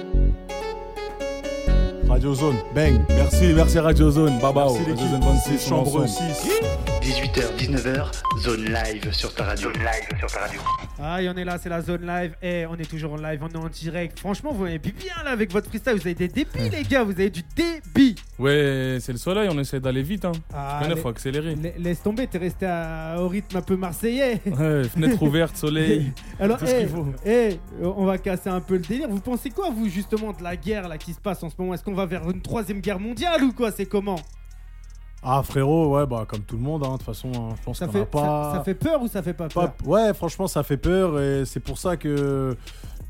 [2.08, 3.00] Radio Zone, bang.
[3.08, 4.38] Merci, merci Radio Zone.
[4.40, 4.74] Babao.
[4.74, 5.06] Merci Radio.
[5.06, 6.08] Zone 26, C'est Chambre ensemble.
[6.08, 6.60] 6.
[7.02, 8.10] 18h, 19h,
[8.40, 9.72] zone live sur ta radio.
[9.72, 10.60] Zone live sur ta radio.
[11.02, 12.34] Ah, et on est là, c'est la zone live.
[12.42, 14.18] Et on est toujours en live, on est en direct.
[14.18, 15.94] Franchement, vous m'avez bien là avec votre freestyle.
[15.94, 17.02] Vous avez des débits, les gars.
[17.04, 18.14] Vous avez du débit.
[18.38, 20.24] Ouais, c'est le soleil, on essaie d'aller vite.
[20.24, 20.32] Hein.
[20.54, 21.54] Ah, Il faut accélérer.
[21.56, 24.40] la- Laisse tomber, t'es resté à- au rythme un peu marseillais.
[24.46, 26.12] Ouais, fenêtre ouverte, soleil.
[26.40, 27.06] Alors, Tout ce eh, faut.
[27.26, 29.08] eh, on va casser un peu le délire.
[29.08, 31.74] Vous pensez quoi, vous, justement, de la guerre là qui se passe en ce moment?
[31.74, 33.70] Est-ce qu'on va vers une troisième guerre mondiale ou quoi?
[33.72, 34.20] C'est comment?
[35.22, 37.78] Ah frérot, ouais, bah comme tout le monde, hein, de toute façon, hein, je pense
[37.78, 38.50] qu'on n'a pas...
[38.52, 39.72] ça, ça fait peur ou ça fait pas peur?
[39.72, 42.56] Pas- Ouais, franchement, ça fait peur et c'est pour ça que,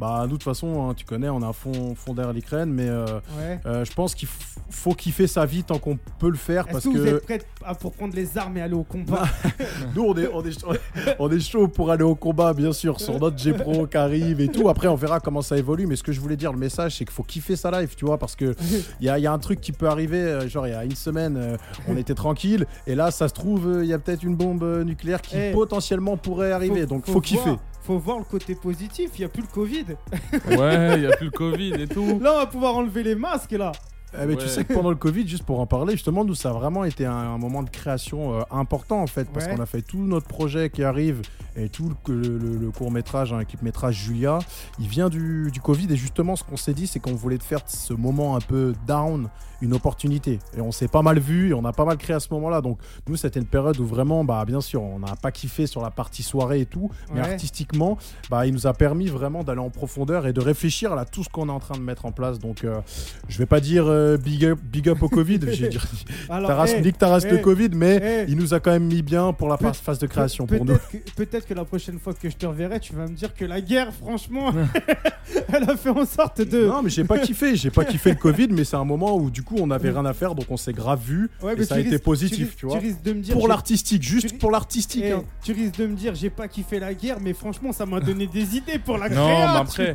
[0.01, 2.73] bah, nous, de toute façon, hein, tu connais, on est à fond, fond derrière l'Ukraine,
[2.73, 3.05] mais euh,
[3.39, 3.61] Ouais.
[3.67, 4.29] euh, je pense qu'il
[4.71, 7.25] faut kiffer sa vie tant qu'on peut le faire Est-ce parce que que, vous êtes
[7.25, 9.25] prêts à- pour prendre les armes et aller au combat
[9.95, 10.73] nous, on est, on, est, chaud-
[11.19, 14.49] on est chaud pour aller au combat, bien sûr, sur notre G-Pro qui arrive et
[14.49, 14.69] tout.
[14.71, 17.05] Après, on verra comment ça évolue, mais ce que je voulais dire, le message, c'est
[17.05, 18.55] qu'il faut kiffer sa life, tu vois, parce que
[19.01, 20.85] il y a, y a un truc qui peut arriver, euh, genre, il y a
[20.85, 24.37] une semaine, on était tranquille, et là, ça se trouve, il y a peut-être une
[24.37, 25.53] bombe nucléaire qui Eh.
[25.53, 27.43] potentiellement pourrait arriver, donc faut, kiffer.
[27.45, 29.85] voir- faut voir le côté positif, il n'y a plus le Covid.
[30.59, 32.19] Ouais, il y a plus le Covid et tout.
[32.21, 33.73] Là, on va pouvoir enlever les masques là.
[34.21, 36.51] Eh, mais tu sais que pendant le Covid, juste pour en parler, justement, nous, ça
[36.51, 39.55] a vraiment été un, un moment de création euh, important, en fait, parce Ouais.
[39.55, 41.23] qu'on a fait tout notre projet qui arrive
[41.57, 44.39] et tout le, court métrage, un clip métrage Julia,
[44.79, 45.87] il vient du, du Covid.
[45.91, 48.75] Et justement, ce qu'on s'est dit, c'est qu'on voulait faire de ce moment un peu
[48.87, 49.29] down
[49.63, 50.39] une opportunité.
[50.57, 52.61] Et on s'est pas mal vu et on a pas mal créé à ce moment-là.
[52.61, 52.79] Donc,
[53.09, 55.91] nous, c'était une période où vraiment, bah, bien sûr, on n'a pas kiffé sur la
[55.91, 57.33] partie soirée et tout, mais Ouais.
[57.33, 57.99] artistiquement,
[58.31, 61.29] bah, il nous a permis vraiment d'aller en profondeur et de réfléchir à tout ce
[61.29, 62.39] qu'on est en train de mettre en place.
[62.39, 62.81] Donc, euh,
[63.29, 65.79] je vais pas dire euh, big, up, big up au Covid, j'ai dit
[66.27, 66.67] Taras,
[66.99, 69.99] Taras eh, le Covid, mais il nous a quand même mis bien pour la phase
[69.99, 70.79] de création pour nous.
[71.17, 73.47] peut-être Peut-être que la prochaine fois que je te reverrai, tu vas me dire que
[73.47, 74.53] la guerre, franchement,
[75.55, 76.67] elle a fait en sorte de.
[76.67, 77.57] Non, mais j'ai pas kiffé.
[77.57, 80.05] J'ai pas kiffé le Covid, mais c'est un moment où du coup on avait rien
[80.05, 81.31] à faire, donc on s'est grave vu.
[81.43, 82.79] Ouais, et ça tu a été positif, tu, tu vois.
[82.79, 83.35] risques de me dire.
[83.35, 85.03] Pour l'artistique, juste tu- pour l'artistique.
[85.07, 85.25] Eh, hein.
[85.43, 88.27] tu risques de me dire, j'ai pas kiffé la guerre, mais franchement, ça m'a donné
[88.27, 89.95] des idées pour la Non, créa, mais tu après-.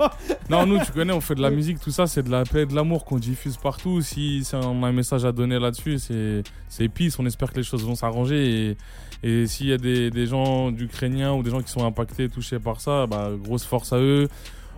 [0.49, 2.63] Non, nous, tu connais, on fait de la musique, tout ça, c'est de la paix
[2.63, 4.01] et de l'amour qu'on diffuse partout.
[4.01, 7.11] Si, si on a un message à donner là-dessus, c'est peace.
[7.19, 8.71] On espère que les choses vont s'arranger.
[8.71, 8.77] Et,
[9.23, 12.59] et s'il y a des, des gens d'Ukrainiens ou des gens qui sont impactés, touchés
[12.59, 14.27] par ça, bah, grosse force à eux.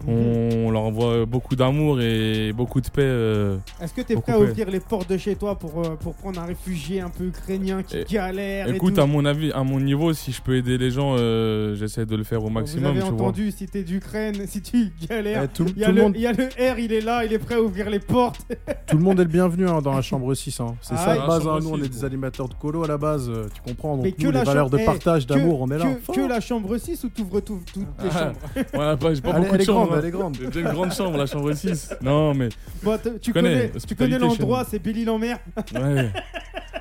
[0.05, 3.01] On leur envoie beaucoup d'amour et beaucoup de paix.
[3.01, 4.51] euh, Est-ce que t'es Beaucoup prêt à paix.
[4.51, 7.81] ouvrir les portes de chez toi pour, euh, pour prendre un réfugié un peu ukrainien
[7.83, 10.55] qui Eh, galère et Écoute, tout à mon avis, à mon niveau, si je peux
[10.55, 12.85] aider les gens, euh, j'essaie de le faire au Vous maximum.
[12.91, 13.13] avez tu vois.
[13.27, 16.03] entendu, si t'es d'Ukraine, si tu galères, Eh, tout, il y, a tout le le-
[16.03, 17.99] monde, il y a le R, il est là, il est prêt à ouvrir les
[17.99, 18.41] portes.
[18.87, 20.59] tout le monde est le bienvenu hein, dans la chambre 6.
[20.59, 20.75] hein.
[20.81, 21.27] C'est Ah ça ouais.
[21.27, 21.45] base.
[21.45, 21.55] La hein.
[21.59, 23.31] chambre Nous, on est 6, des animateurs de colo à la base.
[23.53, 25.85] Tu comprends Donc, Mais que nous, la valeurs de eh, partage, d'amour, on est là.
[26.13, 28.39] Que, la chambre 6 ou t'ouvres tout- toutes les Ah, chambres?
[28.73, 29.86] Ouais, pas- j'ai pas Elle, beaucoup de chambres.
[29.95, 30.37] Elle est grande.
[30.39, 31.95] J'ai déjà une grande chambre, la chambre 6.
[32.01, 32.49] Non, mais
[32.83, 35.39] Bon, tu connais, tu l'endroit, c'est Belle-Île-en-Mer.
[35.75, 36.11] Ouais.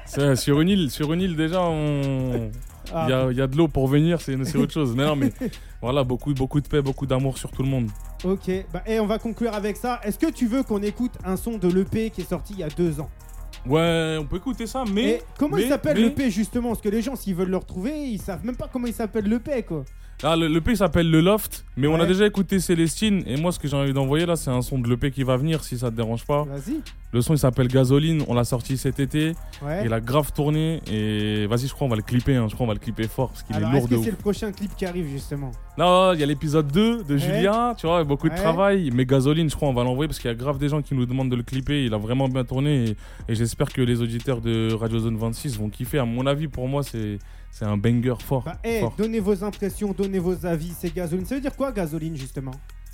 [0.05, 2.51] C'est- sur une île, sur une île déjà, on...
[2.95, 4.95] Ah, il y, a, il y a de l'eau pour venir, c'est c'est autre chose.
[4.95, 5.33] Mais non, mais
[5.83, 7.89] voilà, beaucoup, beaucoup de paix, beaucoup d'amour sur tout le monde.
[8.23, 10.01] Ok, bah, et on va conclure avec ça.
[10.05, 12.63] Est-ce que tu veux qu'on écoute un son de l'EP qui est sorti il y
[12.63, 13.11] a deux ans?
[13.67, 15.03] Ouais, on peut écouter ça, mais.
[15.09, 16.69] Et comment il s'appelle mais- l'EP justement?
[16.69, 19.25] Parce que les gens, s'ils veulent le retrouver, ils savent même pas comment il s'appelle
[19.25, 19.85] l'EP quoi.
[20.23, 23.23] Ah, le, le P s'appelle Le Loft, mais on a déjà écouté Célestine.
[23.27, 25.37] Et moi, ce que j'ai envie d'envoyer là, c'est un son de l'EP qui va
[25.37, 26.45] venir si ça te dérange pas.
[26.45, 26.81] Vas-y.
[27.13, 29.33] Le son il s'appelle Gasoline, on l'a sorti cet été.
[29.63, 29.83] Ouais.
[29.85, 30.81] Il a grave tourné.
[30.91, 32.35] Et vas-y, je crois on va le clipper.
[32.37, 32.47] hein.
[32.49, 34.05] Je crois on va le clipper fort parce qu'il est lourd est-ce de que ouf.
[34.05, 35.53] c'est le prochain clip qui arrive justement?
[35.79, 37.19] Non, il y a l'épisode 2 de Ouais.
[37.19, 38.91] Julien, tu vois, beaucoup de travail.
[38.95, 40.95] Mais Gasoline, je crois, on va l'envoyer parce qu'il y a grave des gens qui
[40.95, 41.85] nous demandent de le clipper.
[41.85, 42.97] Il a vraiment bien tourné et,
[43.29, 45.99] et j'espère que les auditeurs de Radio Zone 26 vont kiffer.
[45.99, 47.19] À mon avis, pour moi, c'est
[47.59, 48.43] c'est un banger fort.
[48.43, 48.95] Bah, fort.
[48.99, 50.75] donnez vos impressions, donnez vos avis.
[50.79, 51.25] C'est gasoline.
[51.25, 52.51] Ça veut dire quoi gasoline justement?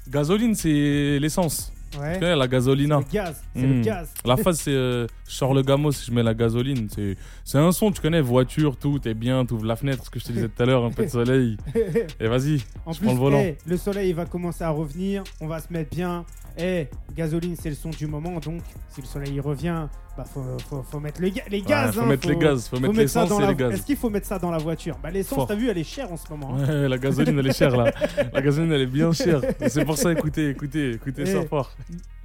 [0.09, 1.73] Gasoline, c'est l'essence.
[1.99, 2.19] Ouais.
[2.19, 2.99] Tu la gasolina.
[3.01, 3.43] Le gaz.
[3.55, 4.15] C'est le gaz.
[4.25, 6.89] La phase, c'est euh, je sors le gamos, je mets la gasoline.
[7.45, 10.25] C'est un son, tu connais, voiture, tout, t'es bien, t'ouvres la fenêtre, ce que je
[10.27, 11.57] te disais tout à l'heure, un peu de soleil.
[12.21, 13.45] Et vas-y, En je plus, prends le volant.
[13.67, 16.25] le soleil il va commencer à revenir, on va se mettre bien.
[16.57, 20.43] Eh, gasoline, c'est le son du moment, donc si le soleil il revient, bah faut,
[20.69, 21.95] faut, faut mettre ga- les gaz.
[21.95, 23.49] faut hein, mettre les gaz, faut mettre l'essence et la...
[23.49, 23.73] les gaz.
[23.73, 24.99] Est-ce qu'il faut mettre ça dans la voiture?
[25.03, 26.55] Bah l'essence, t'as vu, elle est chère en ce moment.
[26.59, 26.67] hein.
[26.83, 27.91] Ouais, la gasoline, elle est chère là.
[28.33, 29.41] La gasoline, elle est bien chère.
[29.69, 31.73] C'est pour ça, écoutez, écoutez, écoutez ça fort.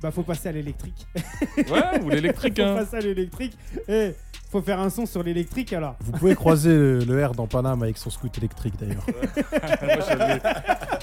[0.01, 1.07] Bah faut passer à l'électrique.
[1.57, 2.75] Ouais, ou l'électrique, faut hein.
[2.75, 3.57] passer à l'électrique.
[3.87, 4.11] Eh,
[4.51, 5.95] faut faire un son sur l'électrique alors.
[6.01, 9.03] Vous pouvez croiser le, le R dans Paname avec son scoot électrique d'ailleurs.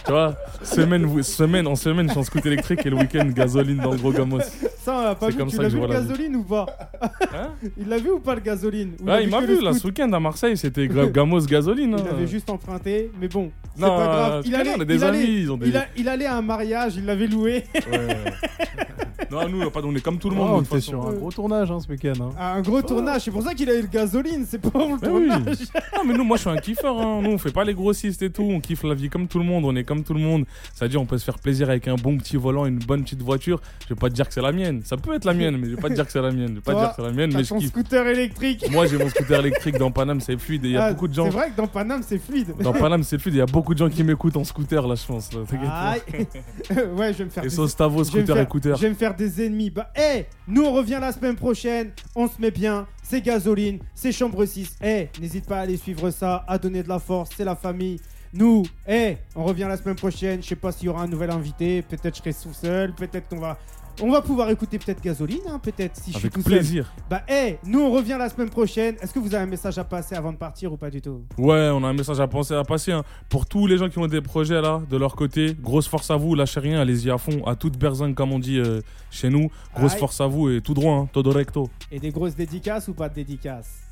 [0.07, 3.79] Tu vois, semaine, semaine en semaine, je suis en scooter électrique et le week-end, gasoline
[3.79, 4.41] dans le gros gamos.
[4.79, 5.35] Ça, on l'a pas vu.
[5.37, 6.67] comme Tu l'as vu le gasoline ou pas?
[7.35, 7.53] Hein?
[7.79, 8.93] Il l'a vu ou pas le gasoline?
[9.01, 11.41] Ou Ouais, a il m'a vu le là scoot ce week-end à Marseille, c'était gamos
[11.47, 11.97] gasoline.
[11.99, 12.11] Il hein.
[12.13, 14.43] avait juste emprunté, mais bon, c'est Non, pas grave.
[14.43, 15.69] tu Il allait, on a des il allait- amis, ils ont des.
[15.69, 17.65] il, a- il allait à un mariage, il l'avait loué.
[17.91, 18.17] Ouais.
[19.31, 20.49] non, nous, pas- on est comme tout le monde.
[20.51, 22.13] Oh, on de toute était sur un gros tournage hein, ce week-end.
[22.21, 22.31] hein.
[22.39, 23.23] à un gros tournage.
[23.23, 25.29] C'est pour ça qu'il a eu le gasoline, c'est pas pour le Mais oui.
[25.29, 25.57] tournage.
[25.97, 27.01] Non, mais nous, moi, je suis un kiffeur.
[27.01, 27.21] hein.
[27.23, 28.43] Nous, on fait pas les grossistes et tout.
[28.43, 29.65] On kiffe la vie comme tout le monde.
[29.65, 30.45] On est comme tout le monde.
[30.75, 33.61] C'est-à-dire, on peut se faire plaisir avec un bon petit volant, une bonne petite voiture.
[33.89, 34.83] Je vais pas te dire que c'est la mienne.
[34.85, 36.49] Ça peut être la mienne, mais je vais pas te dire que c'est la mienne.
[36.51, 37.69] Je vais pas te Toi, dire que c'est la mienne, mais je kiffe.
[37.71, 38.65] scooter électrique.
[38.71, 40.65] Moi, j'ai mon scooter électrique dans Paname, c'est fluide.
[40.65, 41.25] Et il y a Ah, beaucoup de gens.
[41.25, 42.55] C'est vrai que dans Paname, c'est fluide.
[42.61, 43.35] Dans Paname, c'est fluide.
[43.37, 45.33] Il y a beaucoup de gens qui m'écoutent en scooter, là, je pense.
[45.33, 45.41] là.
[45.73, 46.01] Aïe.
[46.97, 47.51] ouais, je vais me faire Et me
[48.05, 48.77] scooter faire- écouteur.
[48.77, 49.71] Je vais me faire des ennemis.
[49.71, 49.91] Bah,
[50.47, 51.93] nous on revient la semaine prochaine.
[52.15, 52.87] On se met bien.
[53.03, 54.77] C'est gasoline, c'est chambre 6.
[54.83, 57.31] Hé, n'hésite pas à aller suivre ça, à donner de la force.
[57.37, 58.01] C'est la famille.
[58.33, 60.43] Nous, hé, on revient la semaine prochaine.
[60.43, 61.83] Je sais pas s'il y aura un nouvel invité.
[61.83, 62.95] Peut-être je serai tout seul.
[62.95, 63.59] Peut-être qu'on va.
[64.03, 66.53] On va pouvoir écouter peut-être gasoline, hein, peut-être si je suis Avec tout seul.
[66.55, 66.93] plaisir.
[67.09, 68.97] Bah, hé, nous on revient la semaine prochaine.
[69.01, 71.23] Est-ce que vous avez un message à passer avant de partir ou pas du tout?
[71.39, 72.91] Ouais, on a un message à penser à passer.
[72.93, 73.05] hein.
[73.29, 76.17] Pour tous les gens qui ont des projets là, de leur côté, grosse force à
[76.17, 78.81] vous, lâchez rien, allez-y à fond, à toute berzingue comme on dit euh,
[79.11, 79.49] chez nous.
[79.77, 79.99] Grosse Aïe.
[80.01, 81.71] force à vous et tout droit, hein, todo recto.
[81.93, 83.84] Et des grosses dédicaces ou pas de dédicaces?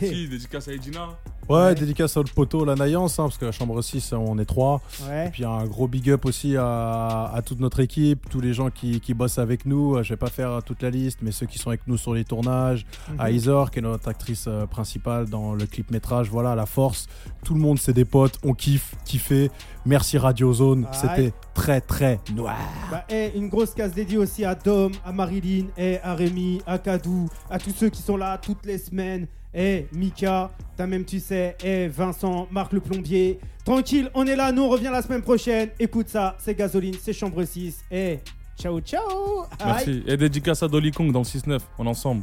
[0.00, 1.08] Si, dédicace à Edina.
[1.48, 1.74] Ouais, Ouais.
[1.76, 4.82] dédicace à le poteau, la Naïance, hein, parce que la chambre 6, on est trois.
[5.08, 5.28] Ouais.
[5.28, 8.68] Et puis un gros big up aussi à, à toute notre équipe, tous les gens
[8.70, 10.02] qui, qui bossent avec nous.
[10.02, 12.24] Je vais pas faire toute la liste, mais ceux qui sont avec nous sur les
[12.24, 12.84] tournages.
[13.16, 13.36] À Mhm.
[13.36, 16.28] Isor, qui est notre actrice euh, principale dans le clip métrage.
[16.30, 17.06] Voilà, la force.
[17.44, 18.40] Tout le monde, c'est des potes.
[18.44, 19.50] On kiffe, kiffé.
[19.84, 20.88] Merci Radio Zone.
[20.90, 22.56] C'était très, très noir.
[22.90, 26.78] Bah, eh, une grosse case dédiée aussi à Dom, à Marilyn, eh, à Rémi, à
[26.78, 31.18] Kadou, à tous ceux qui sont là toutes les semaines hey, Mika, t'as même, tu
[31.18, 33.40] sais, hey, Vincent, Marc le plombier.
[33.64, 35.70] Tranquille, on est là, nous on revient la semaine prochaine.
[35.80, 37.84] Écoute ça, c'est Gasoline, c'est Chambre 6.
[37.90, 39.46] Hey, eh, ciao, ciao.
[39.64, 40.04] Merci.
[40.06, 42.22] Et dédicace à Dolly Kong dans le 6-9, on est ensemble.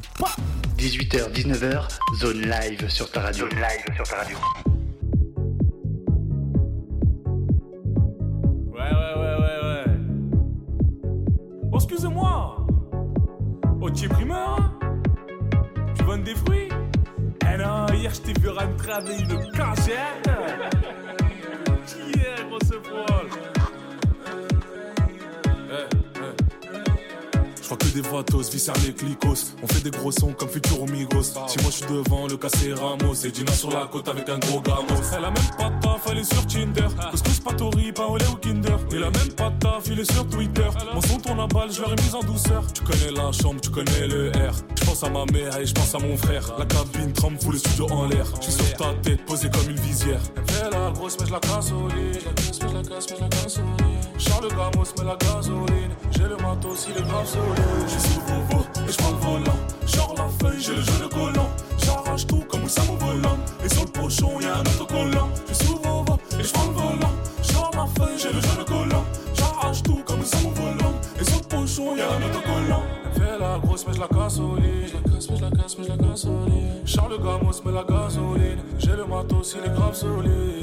[0.78, 1.88] 18h, 19h,
[2.20, 3.50] zone live sur ta radio.
[3.50, 4.38] Zone live sur ta radio.
[8.72, 9.98] Ouais, ouais, ouais, ouais, ouais.
[11.72, 12.68] Oh, excusez-moi.
[13.82, 14.74] Oh, tu es primeur, hein
[15.98, 16.73] Tu vends des fruits?
[17.58, 20.30] Non, hier je t'ai vu rentrer avec une cagette
[21.86, 23.43] Qui est grosse poil
[27.94, 29.56] des vatos, viscères les clicos.
[29.62, 31.24] On fait des gros sons comme Futuro Migos.
[31.24, 33.14] Si moi je suis devant, le cassé Ramos.
[33.24, 35.02] Et Dina sur la côte avec un gros gamos.
[35.16, 36.88] Elle a même pas de taf, elle est sur Tinder.
[37.12, 38.78] Couscous, patori, lait ou Kinder.
[38.92, 40.68] Il a même pas de taf, il est sur Twitter.
[40.94, 42.64] Mon son tourne à balle, je l'aurais mise en douceur.
[42.74, 44.56] Tu connais la chambre, tu connais le R.
[44.76, 46.52] Je pense à ma mère et je pense à mon frère.
[46.58, 48.26] La cabine tremble, fout le studio en l'air.
[48.42, 50.22] Je suis sur ta tête, posé comme une visière.
[50.64, 52.20] Elle la grosse, mais je la casse au lit.
[52.60, 53.93] Je la casse, mais je la casse au lit.
[54.24, 55.94] Charles Gamos, met la gasoline.
[56.12, 57.88] J'ai le matos, il est grave solide.
[57.88, 59.60] Je suis le Volvo et je prends le volant.
[59.86, 61.50] Genre la feuille, j'ai le jeu de collant.
[61.84, 63.38] J'arrache tout comme ça mon volant.
[63.66, 65.30] Et sur le pochon, y'a un autocollant.
[65.50, 67.14] Je suis le Volvo et je prends le volant.
[67.52, 69.04] Genre la feuille, j'ai le jeu de collant.
[69.34, 70.94] J'arrache tout comme ça mon volant.
[71.20, 72.84] Et sur le pochon, y'a un autocollant.
[73.16, 74.88] Fait la grosse, mais je la lit.
[74.88, 76.86] Je la casse, mais je la casse, mais je la lit.
[76.86, 78.60] Charles Gamos, met la gasoline.
[78.80, 80.63] J'ai le matos, il est grave solide.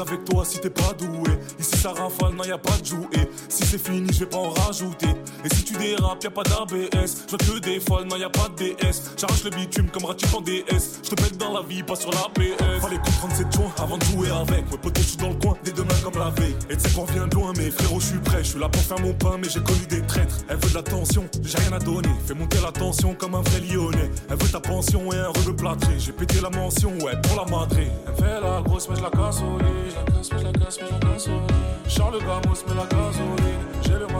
[0.00, 1.32] Avec toi si t'es pas doué.
[1.58, 3.30] Ici ça rafale, non y a pas de jouet.
[3.48, 5.08] Si c'est fini je vais pas en rajouter
[5.44, 8.56] Et si tu dérapes y'a pas d'ABS Je des folles, non y a pas de
[8.56, 11.96] DS J'arrache le bitume comme Ratchet en DS Je te pète dans la vie, pas
[11.96, 14.70] sur la PS Fallait comprendre cette joint avant de jouer avec.
[14.70, 16.56] Ouais poteau je suis dans le coin, des deux mains comme la veille.
[16.68, 18.38] Et tu sais qu'on vient de loin mais frérot je suis prêt.
[18.42, 20.36] Je suis là pour faire mon pain mais j'ai connu des traîtres.
[20.48, 22.10] Elle veut de l'attention, j'ai rien à donner.
[22.26, 24.10] Fais monter la tension comme un vrai lyonnais.
[24.28, 25.94] Elle veut ta pension et un rebeu plâtré.
[25.98, 29.10] J'ai pété la mention, ouais pour la madré Elle fait la grosse, mais je la
[29.10, 29.90] casse au lit.
[29.90, 31.60] Je la casse, mais je la casse, mais je la casse au lit.
[31.88, 32.90] Charles Gamos, met la.
[33.12, 33.49] J'ai le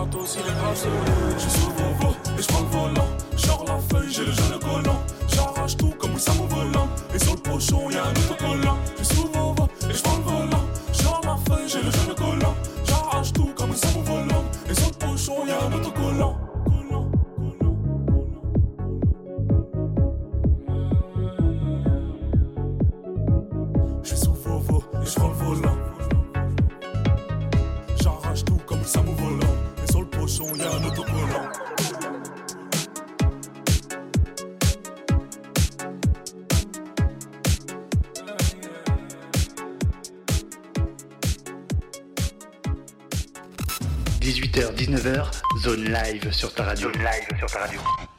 [0.01, 1.39] matos, il est grave solide.
[1.39, 3.09] Je suis le Volvo et je prends le volant.
[3.37, 5.01] Genre la feuille, j'ai le jeu de collant.
[5.29, 6.89] J'arrache tout comme ça mon volant.
[7.15, 8.79] Et sur le pochon, y'a un autocollant.
[8.99, 10.65] Je suis le Volvo et je prends le volant.
[10.93, 12.55] Genre la feuille, j'ai le jeu de collant.
[12.85, 14.45] J'arrache tout comme ça mon volant.
[14.69, 15.80] Et sur le pochon, y'a un autocollant.
[44.91, 46.91] 19h, zone live sur ta radio.
[46.93, 48.10] Zone sur ta radio.